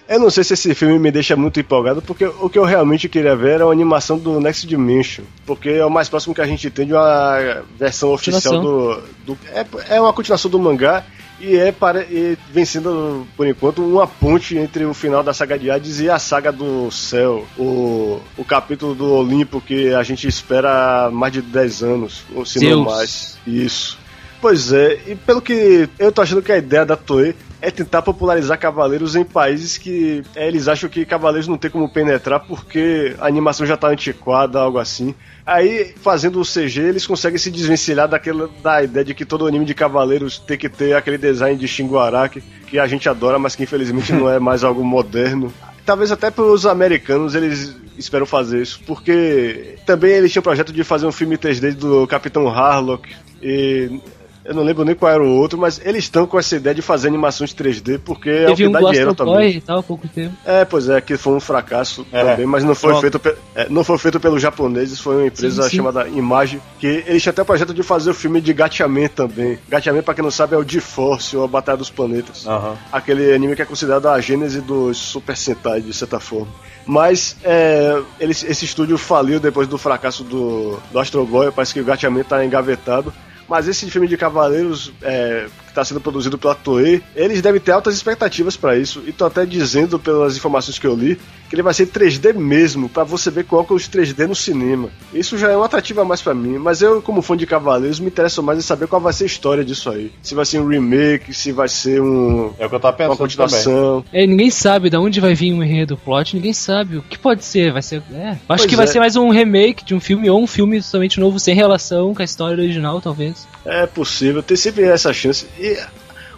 [0.09, 3.09] Eu não sei se esse filme me deixa muito empolgado, porque o que eu realmente
[3.09, 6.47] queria ver era a animação do Next Dimension, porque é o mais próximo que a
[6.47, 9.03] gente tem de uma versão oficial do.
[9.25, 11.05] do é, é uma continuação do mangá
[11.41, 15.59] e é para, e vem sendo, por enquanto, uma ponte entre o final da saga
[15.59, 20.29] de Hades e a saga do céu, o, o capítulo do Olimpo que a gente
[20.29, 22.87] espera há mais de 10 anos, ou se não Zeus.
[22.87, 23.39] mais.
[23.47, 23.99] Isso.
[24.41, 27.35] Pois é, e pelo que eu tô achando que a ideia da Toei
[27.65, 31.89] é tentar popularizar Cavaleiros em países que é, eles acham que Cavaleiros não tem como
[31.89, 35.15] penetrar porque a animação já tá antiquada, algo assim.
[35.47, 39.65] Aí, fazendo o CG, eles conseguem se desvencilhar daquela, da ideia de que todo anime
[39.65, 43.57] de Cavaleiros tem que ter aquele design de Shingo Araki, que a gente adora, mas
[43.57, 45.53] que infelizmente não é mais algo moderno.
[45.87, 50.85] talvez até pros americanos eles esperam fazer isso, porque também eles tinham o projeto de
[50.85, 53.09] fazer um filme 3D do Capitão Harlock
[53.43, 54.01] e
[54.45, 56.83] eu não lembro nem qual era o outro, mas eles estão com essa ideia de
[56.83, 59.35] fazer animações 3D, porque é o Teve que um dá dinheiro Astro também.
[59.35, 60.35] Boy e tal, há pouco tempo.
[60.45, 62.23] É, pois é, que foi um fracasso É.
[62.25, 65.63] também, mas não foi, feito pe- é, não foi feito pelos japoneses, foi uma empresa
[65.65, 65.77] Sim, sim.
[65.79, 69.59] chamada Image, que eles tinham até o projeto de fazer o filme de Gatchaman também.
[69.69, 72.47] Gatchaman, pra quem não sabe, é o GeForce, ou a Batalha dos Planetas.
[72.47, 72.77] Aham.
[72.93, 76.49] Aquele anime que é considerado a gênese dos Super Sentai, de certa forma.
[76.87, 81.81] Mas é, eles- esse estúdio faliu depois do fracasso do, do Astro Boy, parece que
[81.81, 83.13] o Gatchaman tá engavetado.
[83.49, 87.95] Mas esse filme de Cavaleiros, é, está sendo produzido pela Toei, eles devem ter altas
[87.95, 89.03] expectativas para isso.
[89.07, 91.17] E tô até dizendo, pelas informações que eu li,
[91.49, 94.89] que ele vai ser 3D mesmo, para você ver com óculos 3D no cinema.
[95.13, 98.01] Isso já é um atrativo a mais para mim, mas eu, como fã de Cavaleiros,
[98.01, 100.11] me interesso mais em saber qual vai ser a história disso aí.
[100.23, 103.17] Se vai ser um remake, se vai ser um, É o que eu tava uma
[103.17, 103.17] pensando também.
[103.17, 104.05] continuação.
[104.13, 106.97] É, ninguém sabe de onde vai vir o enredo, plot, ninguém sabe.
[106.99, 107.73] O que pode ser?
[107.73, 108.03] Vai ser.
[108.13, 108.89] É, acho Pois que vai é.
[108.89, 112.23] ser mais um remake de um filme ou um filme somente novo, sem relação com
[112.23, 113.47] a história original, talvez.
[113.65, 115.47] É possível, tem sempre essa chance.
[115.59, 115.64] E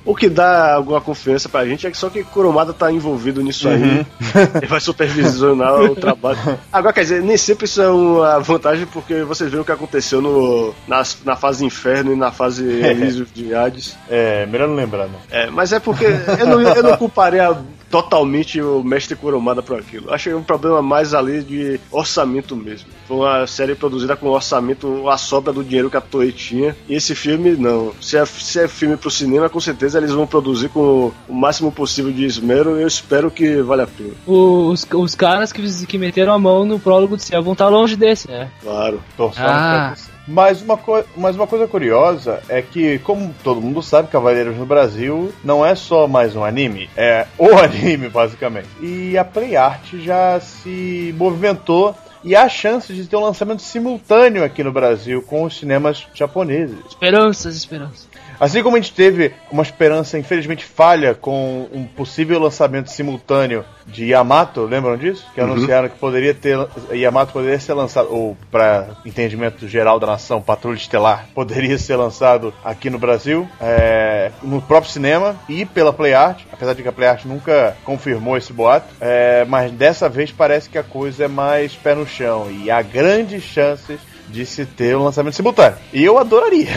[0.06, 3.68] o que dá alguma confiança pra gente é que só que Kurumada tá envolvido nisso
[3.68, 4.06] aí.
[4.54, 6.38] Ele vai supervisionar o trabalho.
[6.72, 10.22] Agora, quer dizer, nem sempre isso é uma vantagem, porque vocês viram o que aconteceu
[10.22, 13.96] no, na, na fase Inferno e na fase Elísio de Hades.
[14.08, 15.18] É, melhor não lembrar, não.
[15.28, 17.56] É, mas é porque eu não, eu não culparia
[18.02, 20.12] totalmente o mestre Kurumada por aquilo.
[20.12, 22.88] Achei um problema mais ali de orçamento mesmo.
[23.08, 26.76] Foi uma série produzida com orçamento, a sobra do dinheiro que a Toei tinha.
[26.88, 27.92] E esse filme, não.
[28.00, 31.72] Se é, se é filme pro cinema, com certeza eles vão produzir com o máximo
[31.72, 34.10] possível de esmero e eu espero que valha a pena.
[34.26, 37.96] Os, os caras que, que meteram a mão no prólogo do céu vão estar longe
[37.96, 38.50] desse, né?
[38.62, 39.00] Claro.
[39.16, 39.94] Torçamos Ah.
[39.96, 40.15] pra.
[40.26, 40.78] Mas uma,
[41.16, 45.74] mas uma coisa curiosa é que, como todo mundo sabe, Cavaleiros no Brasil não é
[45.74, 48.68] só mais um anime, é o anime, basicamente.
[48.80, 54.42] E a Play Art já se movimentou e há chance de ter um lançamento simultâneo
[54.42, 56.76] aqui no Brasil com os cinemas japoneses.
[56.88, 58.08] Esperanças, esperanças.
[58.38, 64.06] Assim como a gente teve uma esperança, infelizmente, falha com um possível lançamento simultâneo de
[64.06, 65.26] Yamato, lembram disso?
[65.34, 66.58] Que anunciaram que poderia ter.
[66.92, 72.52] Yamato poderia ser lançado, ou para entendimento geral da nação, Patrulha Estelar, poderia ser lançado
[72.64, 76.92] aqui no Brasil, é, no próprio cinema e pela Play Art, apesar de que a
[76.92, 81.28] Play Art nunca confirmou esse boato, é, mas dessa vez parece que a coisa é
[81.28, 85.76] mais pé no chão e há grandes chances de se ter um lançamento simultâneo.
[85.92, 86.68] E eu adoraria.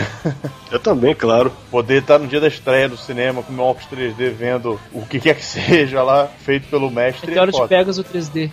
[0.70, 1.50] Eu também, claro.
[1.70, 5.18] Poder estar no dia da estreia do cinema com meu óculos 3D vendo o que
[5.18, 7.26] quer que seja lá, feito pelo mestre.
[7.28, 7.68] Meteoro de foda.
[7.68, 8.50] Pegas o 3D.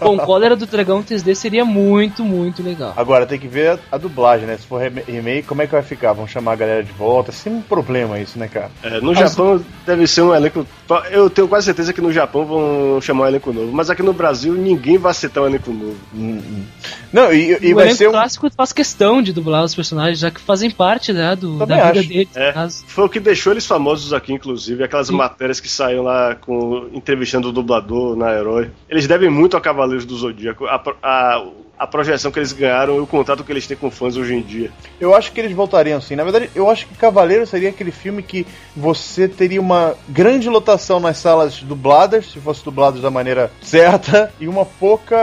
[0.00, 2.92] Bom, Cólera do Dragão 3D seria muito, muito legal.
[2.96, 4.56] Agora tem que ver a, a dublagem, né?
[4.58, 6.12] Se for rem- remake, como é que vai ficar?
[6.12, 7.30] Vão chamar a galera de volta?
[7.30, 8.70] É sempre um problema isso, né, cara?
[8.82, 10.66] É, no Japão deve ser um elenco.
[11.10, 13.72] Eu tenho quase certeza que no Japão vão chamar um elenco novo.
[13.72, 15.96] Mas aqui no Brasil ninguém vai aceitar um elenco novo.
[17.12, 18.12] Não, e, e vai elenco ser um.
[18.12, 21.86] clássico faz questão de dublar os personagens, já que fazem parte né, do, Também da
[21.86, 22.08] vida acho.
[22.08, 22.36] deles.
[22.36, 22.84] É, no caso.
[22.86, 27.48] foi o que deixou eles famosos aqui, inclusive, aquelas matérias que saíram lá com entrevistando
[27.48, 28.70] o dublador na Herói.
[28.88, 31.44] Eles devem muito a Cavaleiros do Zodíaco, a, a,
[31.80, 34.42] a projeção que eles ganharam e o contato que eles têm com fãs hoje em
[34.42, 34.70] dia.
[35.00, 36.14] Eu acho que eles voltariam sim.
[36.14, 41.00] Na verdade, eu acho que Cavaleiro seria aquele filme que você teria uma grande lotação
[41.00, 45.16] nas salas dubladas, se fosse dublados da maneira certa, e uma pouca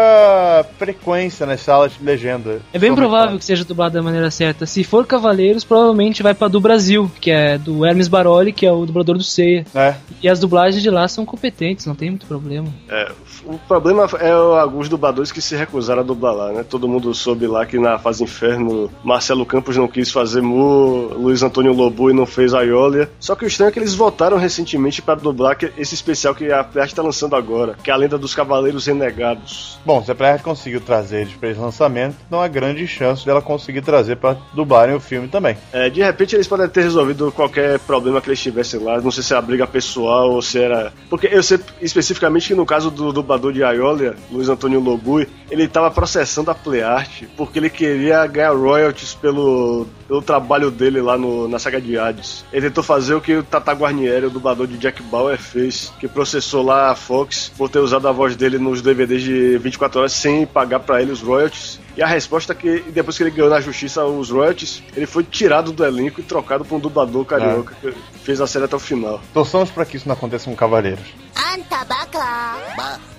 [0.80, 2.60] frequência nas salas de legenda.
[2.74, 4.66] É bem provável que seja dublado da maneira certa.
[4.66, 8.72] Se for Cavaleiros, provavelmente vai pra do Brasil, que é do Hermes Baroli, que é
[8.72, 9.64] o dublador do Seiya.
[9.76, 9.94] É.
[10.24, 12.68] E as dublagens de lá são competentes, não tem muito problema.
[12.90, 13.12] É,
[13.46, 16.64] o problema é alguns dubladores que se recusaram a dublar lá, né?
[16.68, 21.44] Todo mundo soube lá que na fase Inferno, Marcelo Campos não quis fazer Mu, Luiz
[21.44, 23.10] Antônio Lobo e não fez Aiolia.
[23.20, 26.64] Só que o estranho é que eles voltaram recentemente para dublar esse especial que a
[26.64, 29.80] Play está lançando agora, que é a Lenda dos Cavaleiros Renegados.
[29.86, 33.42] Bom, se a Player conseguiu trazer eles para esse lançamento, não há grande chance dela
[33.42, 35.58] conseguir trazer para dublarem o filme também.
[35.72, 39.00] É, de repente eles podem ter resolvido qualquer problema que eles tivessem lá.
[39.02, 40.94] Não sei se era briga pessoal ou se era.
[41.10, 45.64] Porque eu sei especificamente que no caso do dublador de Aiolia, Luiz Antônio Lobui, ele
[45.64, 51.48] estava processando a Playart porque ele queria ganhar royalties pelo, pelo trabalho dele lá no,
[51.48, 52.46] na saga de Hades.
[52.52, 56.08] Ele tentou fazer o que o Tata Guarnieri, o dublador de Jack Bauer, fez, que
[56.08, 60.14] processou lá a Fox por ter usado a voz dele nos DVDs de 24 horas
[60.14, 61.80] sem pagar para ele os royalties.
[61.98, 65.24] E a resposta é que, depois que ele ganhou na justiça os royalties, ele foi
[65.24, 67.90] tirado do elenco e trocado por um dublador carioca é.
[67.90, 69.20] que fez a série até o final.
[69.34, 71.04] Torçamos para que isso não aconteça com Cavaleiros.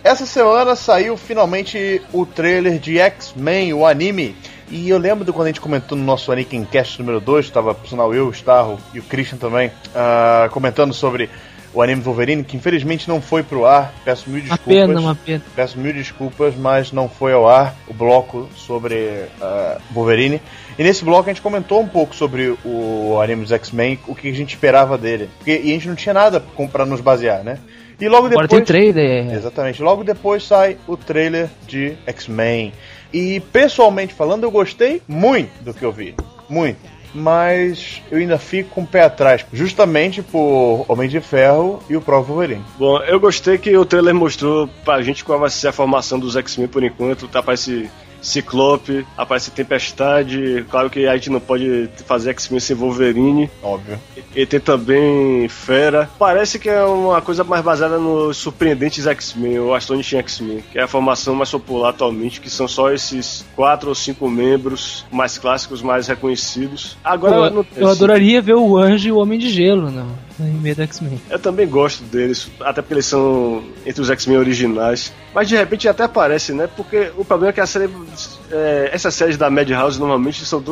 [0.05, 4.37] Essa semana saiu finalmente o trailer de X-Men, o anime.
[4.71, 7.75] E eu lembro de quando a gente comentou no nosso Anakin Cast número 2, estava
[7.75, 11.29] por eu, o Starro e o Christian também, uh, comentando sobre
[11.73, 13.93] o anime Wolverine, que infelizmente não foi pro ar.
[14.05, 14.87] Peço mil Uma desculpas.
[14.87, 15.43] pena, uma pena.
[15.55, 18.95] Peço mil desculpas, mas não foi ao ar o bloco sobre
[19.41, 20.41] uh, Wolverine.
[20.79, 24.29] E nesse bloco a gente comentou um pouco sobre o anime dos X-Men, o que
[24.29, 25.29] a gente esperava dele.
[25.39, 26.43] Porque, e a gente não tinha nada
[26.73, 27.59] pra nos basear, né?
[28.01, 28.65] E logo Agora depois.
[28.65, 29.35] tem trailer.
[29.35, 29.83] Exatamente.
[29.83, 32.73] Logo depois sai o trailer de X-Men.
[33.13, 36.15] E pessoalmente falando, eu gostei muito do que eu vi.
[36.49, 36.79] Muito.
[37.15, 42.01] Mas eu ainda fico com o pé atrás, justamente por Homem de Ferro e o
[42.01, 42.65] próprio Wolverine.
[42.79, 46.37] Bom, eu gostei que o trailer mostrou pra gente qual vai ser a formação dos
[46.37, 47.29] X-Men por enquanto.
[47.29, 47.91] Tá, aparece
[48.21, 50.65] Ciclope, aparece Tempestade.
[50.71, 53.51] Claro que a gente não pode fazer X-Men sem Wolverine.
[53.63, 53.99] Óbvio.
[54.35, 56.09] E tem também Fera.
[56.19, 60.83] Parece que é uma coisa mais baseada nos surpreendentes X-Men, ou Astonishing X-Men, que é
[60.83, 65.83] a formação mais popular atualmente, que são só esses quatro ou cinco membros mais clássicos,
[65.83, 66.97] mais reconhecidos.
[67.03, 70.07] Agora eu, não- eu adoraria ver o Anjo e o Homem de Gelo no,
[70.39, 71.21] no meio do X-Men.
[71.31, 75.13] Eu também gosto deles, até porque eles são entre os X-Men originais.
[75.35, 76.69] Mas de repente até aparece, né?
[76.77, 77.91] Porque o problema é que a série.
[78.51, 80.63] é, essas séries da Madhouse normalmente estão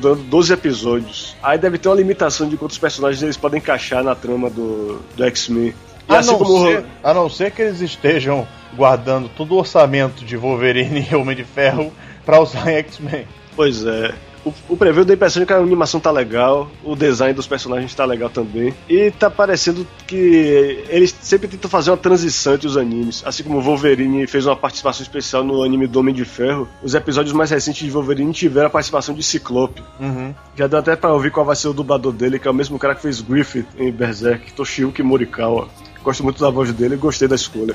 [0.00, 1.36] dando 12 episódios.
[1.42, 5.24] Aí deve ter uma limitação de quantos personagens eles podem encaixar na trama do, do
[5.24, 5.74] X-Men.
[6.08, 6.66] E A assim não, como.
[6.66, 11.36] ser, a não ser que eles estejam guardando todo o orçamento de Wolverine e Homem
[11.36, 11.92] de Ferro
[12.24, 13.26] pra usar em X-Men.
[13.54, 14.14] Pois é.
[14.44, 17.46] O, o preview dá a impressão de que a animação tá legal, o design dos
[17.46, 18.74] personagens tá legal também.
[18.88, 23.22] E tá parecendo que eles sempre tentam fazer uma transição entre os animes.
[23.26, 26.94] Assim como o Wolverine fez uma participação especial no anime do Homem de Ferro, os
[26.94, 29.82] episódios mais recentes de Wolverine tiveram a participação de Ciclope.
[30.00, 30.34] Uhum.
[30.56, 32.78] Já deu até pra ouvir qual vai ser o dublador dele, que é o mesmo
[32.78, 35.68] cara que fez Griffith em Berserk, Toshiyuki Morikawa.
[36.02, 37.74] Gosto muito da voz dele e gostei da escolha.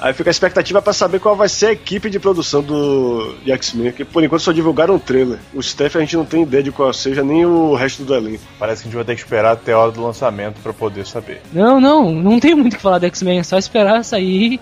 [0.00, 3.52] Aí fica a expectativa pra saber qual vai ser a equipe de produção do de
[3.52, 5.38] X-Men, que por enquanto só divulgaram o trailer.
[5.52, 8.42] O staff a gente não tem ideia de qual seja, nem o resto do elenco.
[8.58, 11.06] Parece que a gente vai ter que esperar até a hora do lançamento pra poder
[11.06, 11.42] saber.
[11.52, 14.58] Não, não, não tem muito o que falar do X-Men, é só esperar sair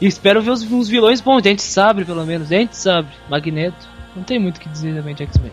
[0.00, 3.91] e espero ver os, uns vilões bons, Dente Sabre pelo menos, Dente Sabre, Magneto.
[4.14, 5.52] Não tem muito o que dizer também de X-Men.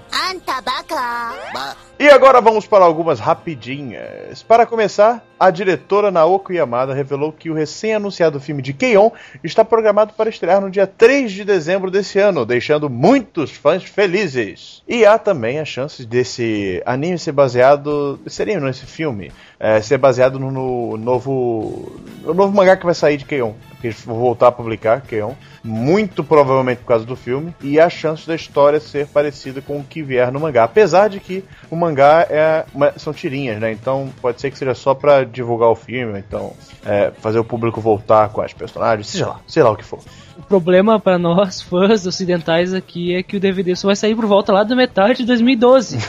[1.98, 4.44] E agora vamos para algumas rapidinhas.
[4.44, 9.12] Para começar, a diretora Naoko Yamada revelou que o recém-anunciado filme de Keion
[9.44, 14.84] está programado para estrear no dia 3 de dezembro desse ano, deixando muitos fãs felizes.
[14.88, 20.40] E há também a chance desse anime ser baseado, seria nesse filme, é, ser baseado
[20.40, 24.52] no, novo no novo mangá que vai sair de Keion, que eles vão voltar a
[24.52, 25.34] publicar Keion,
[25.64, 28.49] muito provavelmente por causa do filme, e há chance da história
[28.80, 30.64] ser parecida com o que vier no mangá.
[30.64, 33.72] Apesar de que o mangá é uma- são tirinhas, né?
[33.72, 36.54] Então pode ser que seja só pra divulgar o filme, então
[36.86, 40.00] é, fazer o público voltar com as personagens, seja lá, sei lá o que for.
[40.38, 44.26] O problema pra nós, fãs ocidentais aqui, é que o DVD só vai sair por
[44.26, 45.98] volta lá da metade de 2012.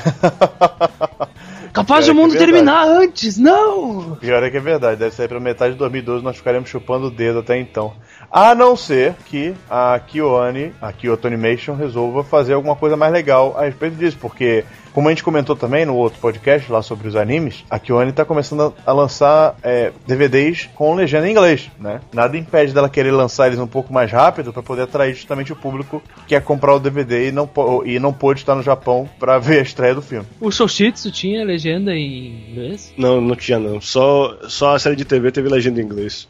[1.73, 4.17] Capaz de é o que mundo é terminar antes, não!
[4.21, 7.11] Pior é que é verdade, deve sair pra metade de 2012, nós ficaremos chupando o
[7.11, 7.93] dedo até então.
[8.33, 13.57] A não ser que a KyoAni, a Kyoto Animation, resolva fazer alguma coisa mais legal
[13.59, 17.17] a respeito disso, porque, como a gente comentou também no outro podcast lá sobre os
[17.17, 22.01] animes, a KyoAni tá começando a lançar é, DVDs com legenda em inglês, né?
[22.13, 25.57] Nada impede dela querer lançar eles um pouco mais rápido para poder atrair justamente o
[25.57, 27.51] público que quer comprar o DVD e não,
[27.85, 30.27] e não pôde estar no Japão para ver a estreia do filme.
[30.41, 32.95] O Shoushitsu tinha legenda em inglês?
[32.97, 33.81] Não, não tinha não.
[33.81, 36.29] Só, só a série de TV teve legenda em inglês.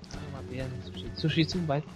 [1.20, 1.86] Shoushitsu é um baita.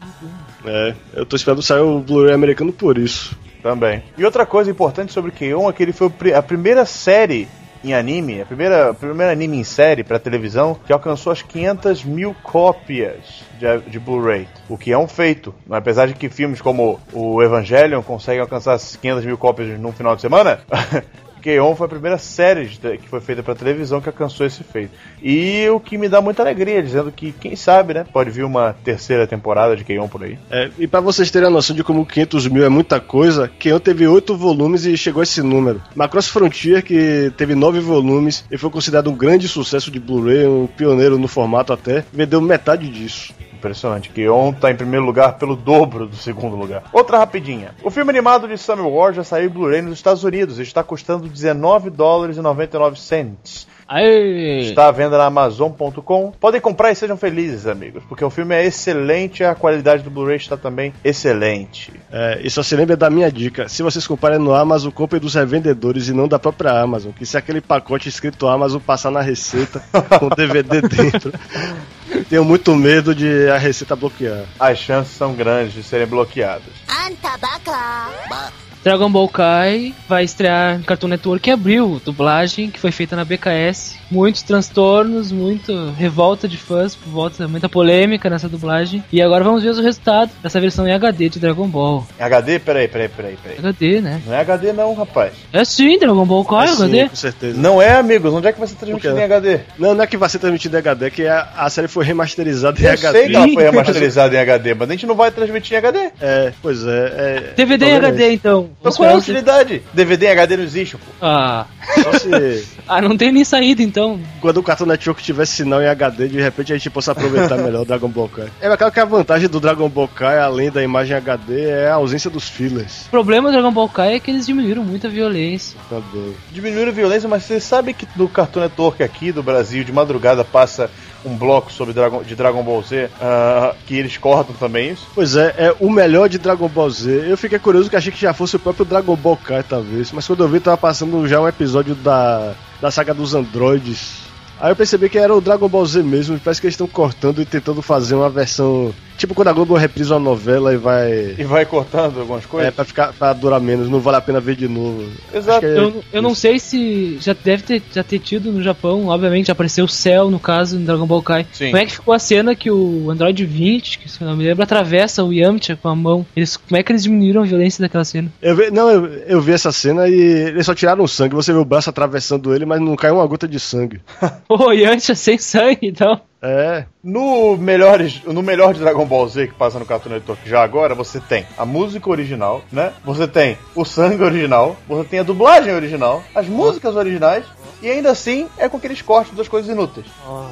[0.65, 3.37] É, eu tô esperando sair o Blu-ray americano por isso.
[3.63, 4.03] Também.
[4.19, 7.49] E outra coisa importante sobre Keion é que ele foi a primeira série
[7.83, 12.05] em anime, a primeira, o primeiro anime em série para televisão que alcançou as 500
[12.05, 14.49] mil cópias de, de Blu-ray.
[14.69, 15.55] O que é um feito.
[15.71, 20.17] Apesar de que filmes como o Evangelion conseguem alcançar as 500 mil cópias num final
[20.17, 20.61] de semana.
[21.45, 22.67] Keion foi a primeira série
[22.97, 24.93] que foi feita para televisão que alcançou esse feito.
[25.23, 28.73] E o que me dá muita alegria, dizendo que, quem sabe, né, pode vir uma
[28.73, 30.39] terceira temporada de Keion por aí.
[30.51, 33.79] É, e pra vocês terem a noção de como 500 mil é muita coisa, Keion
[33.79, 35.83] teve 8 volumes e chegou a esse número.
[35.95, 40.67] Macross Frontier, que teve 9 volumes e foi considerado um grande sucesso de Blu-ray, um
[40.67, 43.35] pioneiro no formato até, vendeu metade disso.
[43.65, 44.11] Impressionante.
[44.11, 46.85] Keon tá em primeiro lugar pelo dobro do segundo lugar.
[46.93, 47.75] Outra rapidinha.
[47.83, 50.83] O filme animado de Summer War já saiu em Blu-ray nos Estados Unidos e está
[50.83, 53.67] custando 19 dólares e 99 cents.
[53.89, 54.61] Aê!
[54.61, 56.33] Está à venda na Amazon.com.
[56.41, 60.11] Podem comprar e sejam felizes, amigos, porque o filme é excelente e a qualidade do
[60.11, 61.93] Blu-ray está também excelente.
[62.11, 65.35] É, e só se lembra da minha dica: se vocês comprarem no Amazon, comprem dos
[65.35, 67.13] revendedores e não da própria Amazon.
[67.13, 69.83] Que se aquele pacote escrito Amazon passar na receita
[70.19, 71.33] com DVD dentro,
[72.29, 74.45] Tenho muito medo de a receita bloquear.
[74.59, 76.73] As chances são grandes de serem bloqueadas.
[77.07, 78.64] Antabaca!
[78.85, 83.25] Dragon Ball Kai vai estrear no Cartoon Network em abril, dublagem que foi feita na
[83.25, 83.97] BKS.
[84.11, 89.03] Muitos transtornos, muito revolta de fãs por volta, muita polêmica nessa dublagem.
[89.11, 92.07] E agora vamos ver o resultado dessa versão em HD de Dragon Ball.
[92.21, 92.59] HD?
[92.59, 93.59] Peraí, peraí, peraí, peraí.
[93.59, 94.21] HD, né?
[94.27, 95.33] Não é HD não, rapaz.
[95.51, 97.09] É sim, Dragon Ball Kai, É sim, HD.
[97.09, 97.59] com certeza.
[97.59, 98.35] Não é, amigos.
[98.35, 99.23] Onde é que vai ser transmitido em?
[99.23, 99.61] HD?
[99.79, 102.05] Não, não é que vai ser transmitido em HD, é que a, a série foi
[102.05, 103.13] remasterizada em Eu HD.
[103.13, 106.11] sei que ela foi remasterizada em HD, mas a gente não vai transmitir em HD.
[106.21, 106.91] É, pois é.
[107.17, 108.74] é DVD em HD, então.
[108.81, 109.83] Então qual é a utilidade?
[109.93, 111.05] DVD HD não existe, pô.
[111.21, 111.67] Ah.
[112.03, 114.21] Só se ah, não tem nem saída, então.
[114.41, 117.83] quando o Cartoon Network tivesse sinal em HD, de repente a gente possa aproveitar melhor
[117.83, 118.49] o Dragon Ball Kai.
[118.61, 121.95] É claro que a vantagem do Dragon Ball Kai, além da imagem HD, é a
[121.95, 125.11] ausência dos fillers O problema do Dragon Ball Kai é que eles diminuíram muito a
[125.11, 125.79] violência.
[125.89, 126.35] também.
[126.53, 130.45] Diminuir a violência, mas você sabe que no Cartoon Network aqui do Brasil, de madrugada,
[130.45, 130.91] passa
[131.25, 135.07] um bloco sobre Dragon, de Dragon Ball Z, ah, que eles cortam também isso?
[135.15, 137.25] Pois é, é o melhor de Dragon Ball Z.
[137.29, 140.13] Eu fiquei curioso que achei que já fosse o próprio Dragon Ball Kai, talvez.
[140.13, 144.25] Mas quando eu vi, tava passando já um episódio da, da saga dos androides.
[144.61, 146.39] Aí eu percebi que era o Dragon Ball Z mesmo.
[146.39, 148.95] Parece que eles estão cortando e tentando fazer uma versão.
[149.25, 151.35] Tipo quando a Globo reprisa uma novela e vai.
[151.39, 152.75] E vai cortando algumas É, coisas?
[152.75, 155.03] pra, ficar, pra durar menos, não vale a pena ver de novo.
[155.33, 155.65] Exato.
[155.65, 159.51] É Eu, eu não sei se já deve ter, já ter tido no Japão, obviamente,
[159.51, 161.47] apareceu o céu, no caso, no Dragon Ball Kai.
[161.53, 161.71] Sim.
[161.71, 164.45] Como é que ficou a cena que o Android 20, que se eu não me
[164.45, 166.27] lembro, atravessa o Yamcha com a mão?
[166.37, 168.31] Eles, como é que eles diminuíram a violência daquela cena?
[168.43, 171.35] Eu vi, não, eu, eu vi essa cena e eles só tiraram o sangue.
[171.35, 174.03] Você vê o braço atravessando ele, mas não caiu uma gota de sangue.
[174.51, 176.21] Ô, Yamcha sem sangue, então.
[176.47, 180.63] É, No, melhores, no melhor de Dragon Ball Z que passa no Cartoon Network já
[180.63, 182.93] agora, você tem a música original, né?
[183.03, 187.47] Você tem o sangue original, você tem a dublagem original, as músicas originais,
[187.81, 190.07] e ainda assim é com aqueles cortes das coisas inúteis.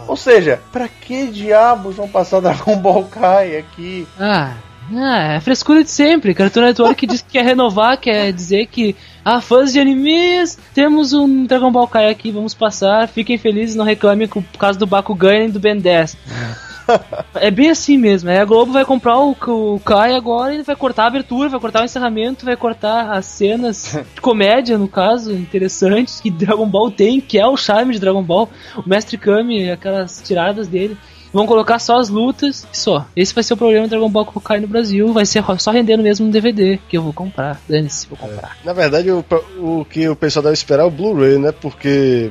[0.09, 4.09] Ou seja, pra que diabos vão passar Dragon Ball Kai aqui?
[4.19, 4.55] Ah,
[4.95, 6.35] ah, é frescura de sempre.
[6.35, 11.45] Cartoon Network diz que quer renovar, quer dizer que, ah, fãs de animes, temos um
[11.47, 15.49] Dragon Ball Kai aqui, vamos passar, fiquem felizes, não reclamem por causa do Bakugan e
[15.49, 16.17] do Ben 10.
[17.35, 18.29] É bem assim mesmo.
[18.29, 21.61] Aí a Globo vai comprar o, o Kai agora e vai cortar a abertura, vai
[21.61, 26.91] cortar o encerramento, vai cortar as cenas de comédia, no caso, interessantes, que Dragon Ball
[26.91, 28.49] tem, que é o charme de Dragon Ball.
[28.77, 30.97] O Mestre Kami, aquelas tiradas dele.
[31.33, 33.07] Vão colocar só as lutas e só.
[33.17, 35.13] Esse vai ser o problema do Dragon Ball Kai no Brasil.
[35.13, 37.61] Vai ser só rendendo mesmo no DVD, que eu vou comprar.
[37.69, 38.59] Dane-se, vou comprar.
[38.65, 39.25] na verdade o,
[39.59, 41.53] o que o pessoal deve esperar é o Blu-ray, né?
[41.53, 42.31] Porque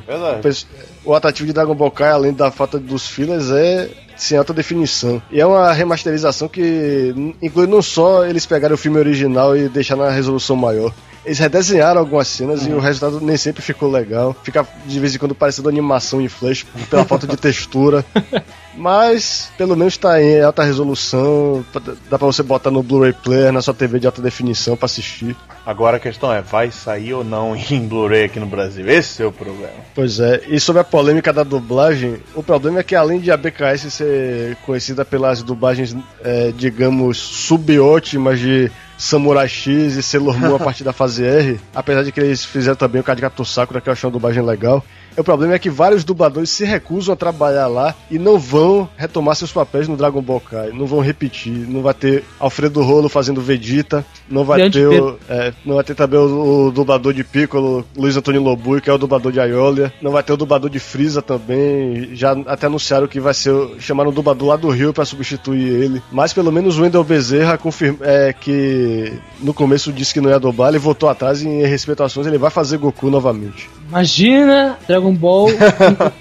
[1.04, 3.90] o, o atrativo de Dragon Ball Kai, além da falta dos fillers, é
[4.22, 5.22] sem alta definição.
[5.32, 9.96] E é uma remasterização que inclui não só eles pegarem o filme original e deixar
[9.96, 10.94] na resolução maior.
[11.26, 14.36] Eles redesenharam algumas cenas e o resultado nem sempre ficou legal.
[14.44, 18.06] Fica de vez em quando parecendo animação em flash pela falta de textura.
[18.76, 21.64] Mas pelo menos tá em alta resolução,
[22.10, 25.36] dá pra você botar no Blu-ray player, na sua TV de alta definição pra assistir.
[25.66, 28.88] Agora a questão é, vai sair ou não em Blu-ray aqui no Brasil?
[28.90, 29.74] Esse é o problema.
[29.94, 33.38] Pois é, e sobre a polêmica da dublagem, o problema é que além de a
[33.38, 40.60] BKS ser conhecida pelas dublagens, é, digamos, subótimas de Samurai X e Sailor Moon a
[40.64, 43.94] partir da fase R, apesar de que eles fizeram também o Kadigato Sakura, que eu
[43.94, 44.84] achei uma dublagem legal,
[45.18, 49.36] o problema é que vários dubladores se recusam a trabalhar lá e não vão retomar
[49.36, 53.42] seus papéis no Dragon Ball Kai, não vão repetir, não vai ter Alfredo Rolo fazendo
[53.42, 57.24] Vegeta, não vai Grande ter o, é, não vai ter também o, o dublador de
[57.24, 59.94] Piccolo, Luiz Antônio Lobui, que é o dublador de Aiolia.
[60.02, 62.16] Não vai ter o dublador de Freeza também.
[62.16, 63.52] Já até anunciaram que vai ser.
[63.80, 66.02] Chamaram o dublador lá do Rio pra substituir ele.
[66.12, 70.40] Mas pelo menos o Wendel Bezerra confirma é, que no começo disse que não ia
[70.40, 73.70] dublar, ele voltou atrás e em respeito às ações ele vai fazer Goku novamente.
[73.88, 75.48] Imagina Dragon Ball,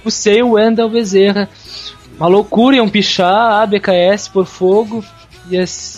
[0.04, 1.48] o sei o Wendel Bezerra.
[2.16, 5.04] Uma loucura, iam pichar a BKS por fogo.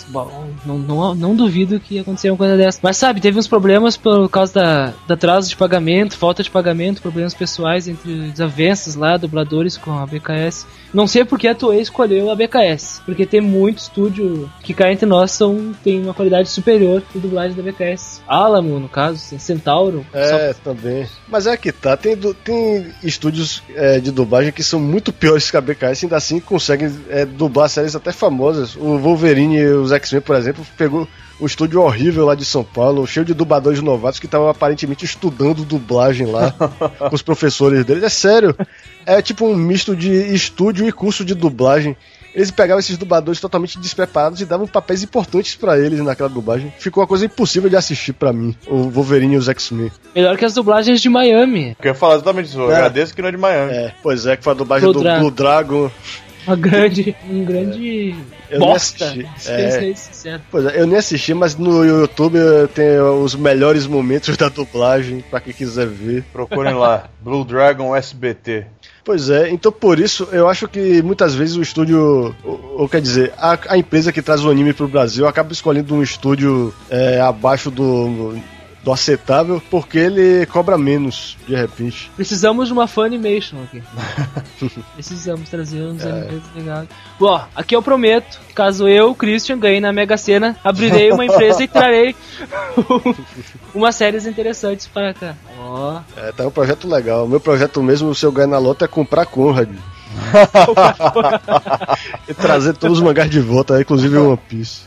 [0.09, 2.79] Bom, não, não, não duvido que ia acontecer uma coisa dessa.
[2.83, 7.01] Mas sabe, teve uns problemas por causa da, da atraso de pagamento, falta de pagamento,
[7.03, 10.67] problemas pessoais entre desavenças lá, dubladores com a BKS.
[10.93, 15.07] Não sei porque a Toei escolheu a BKS, porque tem muito estúdio que cá entre
[15.07, 18.21] nós são, tem uma qualidade superior de dublagem da BKS.
[18.29, 20.05] Alamo, no caso, Centauro.
[20.13, 21.07] só- É, também.
[21.29, 25.57] Mas é que tá, tem, tem estúdios é, de dublagem que são muito piores que
[25.57, 28.77] a BKS, ainda assim conseguem é, dublar séries até famosas.
[28.77, 31.09] O Wolverine e os X-Men, por exemplo, pegou
[31.41, 35.65] um estúdio horrível lá de São Paulo, cheio de dubladores novatos que estavam aparentemente estudando
[35.65, 36.53] dublagem lá
[37.09, 38.03] com os professores deles.
[38.05, 38.55] É sério,
[39.05, 41.97] é tipo um misto de estúdio e curso de dublagem.
[42.35, 46.73] Eles pegavam esses dubladores totalmente despreparados e davam papéis importantes pra eles naquela dublagem.
[46.79, 49.93] Ficou uma coisa impossível de assistir pra mim, o Wolverine e os X-Men.
[50.15, 51.77] Melhor que as dublagens de Miami.
[51.83, 52.59] Eu ia falar exatamente isso.
[52.59, 52.77] Eu É.
[52.77, 53.73] agradeço que não é de Miami.
[53.73, 55.21] É, pois é, que foi a dublagem Blue do Dragon.
[55.21, 55.91] Blue Dragon.
[56.47, 57.15] Uma grande.
[57.29, 58.15] Um grande.
[58.51, 59.05] Eu nem bosta.
[59.05, 59.51] assisti.
[59.51, 59.95] É.
[59.95, 60.43] sincero.
[60.51, 62.39] Pois é, eu nem assisti, mas no YouTube
[62.75, 66.25] tem os melhores momentos da dublagem, pra quem quiser ver.
[66.33, 68.67] Procurem lá, Blue Dragon SBT.
[69.05, 73.01] Pois é, então por isso eu acho que muitas vezes o estúdio, ou, ou quer
[73.01, 77.21] dizer, a, a empresa que traz o anime pro Brasil acaba escolhendo um estúdio é,
[77.21, 78.37] abaixo do,
[78.83, 82.11] do aceitável porque ele cobra menos, de repente.
[82.17, 83.83] Precisamos de uma Funimation aqui.
[84.95, 86.89] Precisamos trazer uns animes legados.
[87.19, 91.69] Bom, aqui eu prometo, caso eu, Christian, ganhe na Mega Sena, abrirei uma empresa e
[91.69, 92.17] trarei
[93.75, 95.37] umas séries interessantes para cá.
[95.59, 97.25] Ó, É, tá um projeto legal.
[97.25, 99.71] O meu projeto mesmo, se eu ganhar na lota, é comprar Conrad.
[102.29, 104.83] e trazer todos os mangás de volta, inclusive o One Piece.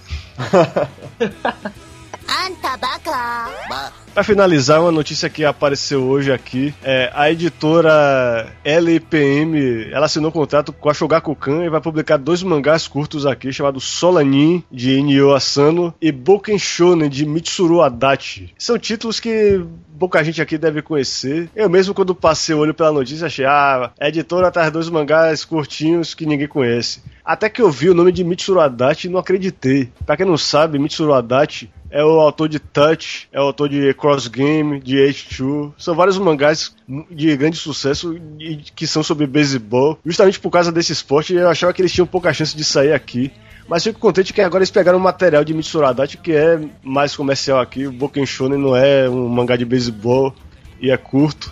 [3.67, 10.29] Pra Para finalizar, uma notícia que apareceu hoje aqui é a editora LPM, ela assinou
[10.29, 14.97] um contrato com a Shogakukan e vai publicar dois mangás curtos aqui, chamado Solanin de
[14.97, 18.53] Inyo Asano e Boken Shonen de Mitsuru Adachi.
[18.57, 19.61] São títulos que
[19.99, 21.49] pouca gente aqui deve conhecer.
[21.53, 25.43] Eu mesmo quando passei o olho pela notícia achei, ah, a editora traz dois mangás
[25.43, 27.03] curtinhos que ninguém conhece.
[27.23, 29.91] Até que eu vi o nome de Mitsuru Adachi e não acreditei.
[30.05, 33.93] Pra quem não sabe, Mitsuru Adachi é o autor de Touch, é o autor de
[33.93, 35.71] Cross Game, de H2.
[35.77, 36.75] São vários mangás
[37.09, 39.97] de grande sucesso e que são sobre beisebol.
[40.05, 43.31] Justamente por causa desse esporte, eu achava que eles tinham pouca chance de sair aqui.
[43.65, 47.15] Mas fico contente que agora eles pegaram o material de Mitsuru Adachi, que é mais
[47.15, 47.87] comercial aqui.
[47.87, 50.35] O Boken Shonen não é um mangá de beisebol
[50.81, 51.49] e é curto.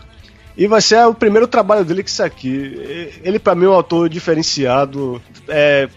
[0.57, 3.15] E vai ser o primeiro trabalho dele que isso aqui.
[3.23, 5.21] Ele, pra mim, é um autor diferenciado.
[5.47, 5.87] É,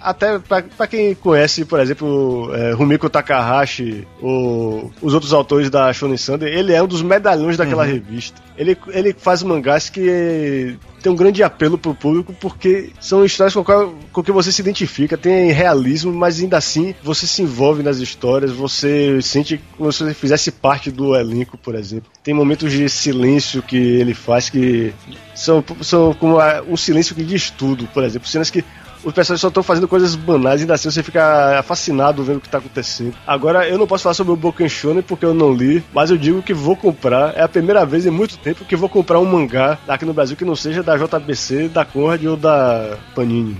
[0.00, 5.92] até pra, pra quem conhece, por exemplo, é, Rumiko Takahashi, ou os outros autores da
[5.92, 8.40] Shonen Sunday, ele é um dos medalhões daquela revista.
[8.56, 13.62] Ele, ele faz mangás que tem um grande apelo pro público porque são histórias com,
[13.62, 17.98] qual, com que você se identifica, tem realismo, mas ainda assim você se envolve nas
[17.98, 22.10] histórias, você sente como se você fizesse parte do elenco, por exemplo.
[22.24, 24.92] Tem momentos de silêncio que ele faz que
[25.34, 26.38] são, são como
[26.68, 28.64] um silêncio que diz tudo, por exemplo, cenas que
[29.06, 32.48] os personagens só estão fazendo coisas banais, ainda assim você fica fascinado vendo o que
[32.48, 33.14] está acontecendo.
[33.24, 36.18] Agora, eu não posso falar sobre o Boken Shonen porque eu não li, mas eu
[36.18, 37.32] digo que vou comprar.
[37.36, 40.36] É a primeira vez em muito tempo que vou comprar um mangá aqui no Brasil
[40.36, 43.56] que não seja da JBC, da Conrad ou da Panini.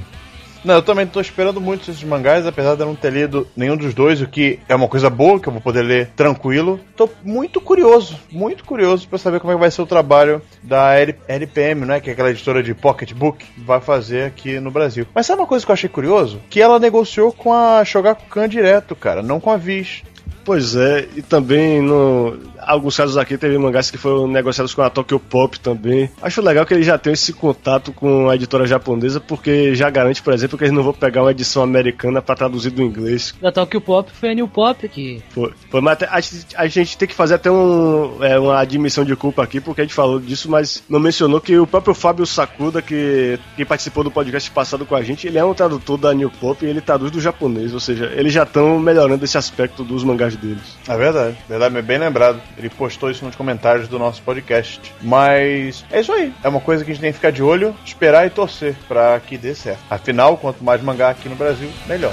[0.66, 3.76] Não, eu também tô esperando muito esses mangás, apesar de eu não ter lido nenhum
[3.76, 6.80] dos dois, o que é uma coisa boa, que eu vou poder ler tranquilo.
[6.96, 10.94] Tô muito curioso, muito curioso pra saber como é que vai ser o trabalho da
[11.28, 12.00] LPM, né?
[12.00, 15.06] Que é aquela editora de pocketbook, vai fazer aqui no Brasil.
[15.14, 16.40] Mas sabe uma coisa que eu achei curioso?
[16.50, 20.02] Que ela negociou com a Shogakukan direto, cara, não com a Viz.
[20.46, 24.88] Pois é, e também no alguns casos aqui teve mangás que foram negociados com a
[24.90, 26.08] Tokyo Pop também.
[26.22, 30.22] Acho legal que eles já tenham esse contato com a editora japonesa, porque já garante,
[30.22, 33.34] por exemplo, que eles não vão pegar uma edição americana para traduzir do inglês.
[33.40, 35.22] da Tokyo Pop foi a New Pop que.
[35.30, 39.04] Foi, foi, mas a, gente- a gente tem que fazer até um, é, uma admissão
[39.04, 42.24] de culpa aqui, porque a gente falou disso, mas não mencionou que o próprio Fábio
[42.26, 46.14] Sakuda, que, que participou do podcast passado com a gente, ele é um tradutor da
[46.14, 49.82] New Pop e ele traduz do japonês, ou seja, eles já estão melhorando esse aspecto
[49.84, 50.76] dos mangás deles.
[50.88, 52.40] É verdade, verdade, é bem lembrado.
[52.56, 54.92] Ele postou isso nos comentários do nosso podcast.
[55.02, 56.32] Mas é isso aí.
[56.42, 59.20] É uma coisa que a gente tem que ficar de olho, esperar e torcer pra
[59.20, 59.80] que dê certo.
[59.90, 62.12] Afinal, quanto mais mangá aqui no Brasil, melhor.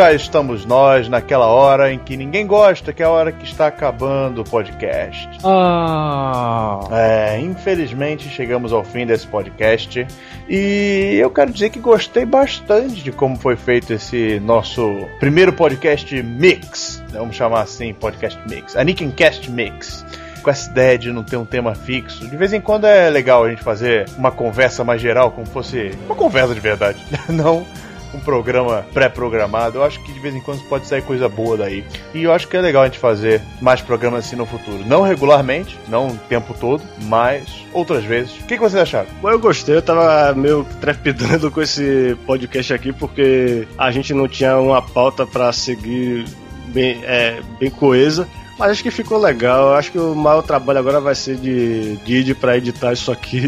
[0.00, 3.66] Cá estamos nós naquela hora em que ninguém gosta, que é a hora que está
[3.66, 5.28] acabando o podcast.
[5.44, 6.80] Ah.
[6.90, 10.06] É, infelizmente chegamos ao fim desse podcast
[10.48, 16.22] e eu quero dizer que gostei bastante de como foi feito esse nosso primeiro podcast
[16.22, 18.84] mix, vamos chamar assim, podcast mix, a
[19.14, 20.02] Cast Mix.
[20.42, 22.26] Com essa ideia de não ter um tema fixo.
[22.26, 25.90] De vez em quando é legal a gente fazer uma conversa mais geral, como fosse
[26.06, 27.04] uma conversa de verdade.
[27.28, 27.66] Não
[28.14, 29.78] um programa pré-programado.
[29.78, 31.84] Eu acho que de vez em quando pode sair coisa boa daí.
[32.14, 34.84] E eu acho que é legal a gente fazer mais programas assim no futuro.
[34.86, 38.32] Não regularmente, não o tempo todo, mas outras vezes.
[38.40, 39.08] O que, que vocês acharam?
[39.20, 44.28] Bom, eu gostei, eu tava meio trepidando com esse podcast aqui porque a gente não
[44.28, 46.24] tinha uma pauta pra seguir
[46.68, 48.28] bem, é, bem coesa.
[48.60, 49.72] Mas acho que ficou legal.
[49.72, 53.46] Acho que o maior trabalho agora vai ser de Didi pra editar isso aqui.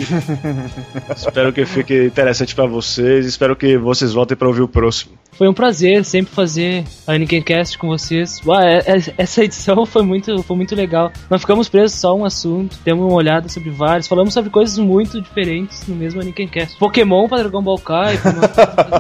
[1.15, 3.27] espero que fique interessante pra vocês.
[3.27, 5.13] Espero que vocês voltem pra ouvir o próximo.
[5.43, 8.41] Foi um prazer sempre fazer a Cast com vocês.
[8.47, 11.11] Ué, é, é, essa edição foi muito, foi muito legal.
[11.29, 14.79] Não ficamos presos só a um assunto, demos uma olhada sobre vários, falamos sobre coisas
[14.79, 16.79] muito diferentes no mesmo Cast.
[16.79, 18.21] Pokémon para Dragon Ball Kai,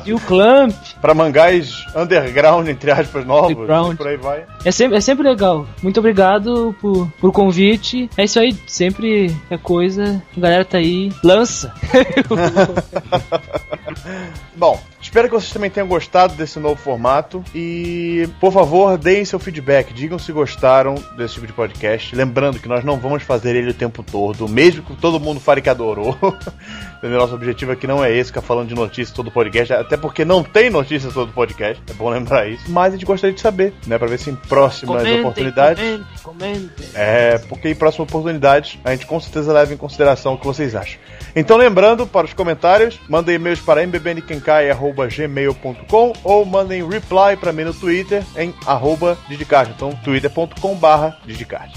[0.04, 0.74] e o Clamp.
[1.00, 3.96] Pra mangás underground, entre aspas, novos, underground.
[3.96, 4.44] por aí vai.
[4.64, 5.64] É sempre, é sempre legal.
[5.80, 8.10] Muito obrigado por, por convite.
[8.16, 10.20] É isso aí, sempre é coisa.
[10.36, 11.72] A galera tá aí, lança.
[14.56, 19.38] Bom, espero que vocês também tenham gostado desse novo formato e, por favor, deem seu
[19.38, 22.14] feedback, digam se gostaram desse tipo de podcast.
[22.14, 25.62] Lembrando que nós não vamos fazer ele o tempo todo, mesmo que todo mundo fale
[25.62, 26.16] que adorou.
[27.02, 30.44] Nosso objetivo aqui não é esse, ficar falando de notícias todo podcast, até porque não
[30.44, 32.70] tem notícias todo podcast, é bom lembrar isso.
[32.70, 35.82] Mas a gente gostaria de saber, né, pra ver se em próximas comentem, oportunidades.
[36.22, 36.86] Comentem, comentem.
[36.94, 40.76] É, porque em próximas oportunidades a gente com certeza leva em consideração o que vocês
[40.76, 41.00] acham.
[41.34, 47.74] Então, lembrando, para os comentários, mandem e-mails para mbbnkenkai.gmail.com ou mandem reply para mim no
[47.74, 49.72] Twitter em arroba Didicard.
[49.74, 51.18] Então, twitter.com barra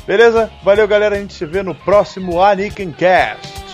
[0.05, 0.51] Beleza?
[0.63, 1.15] Valeu, galera.
[1.15, 3.64] A gente se vê no próximo Aniken Cast.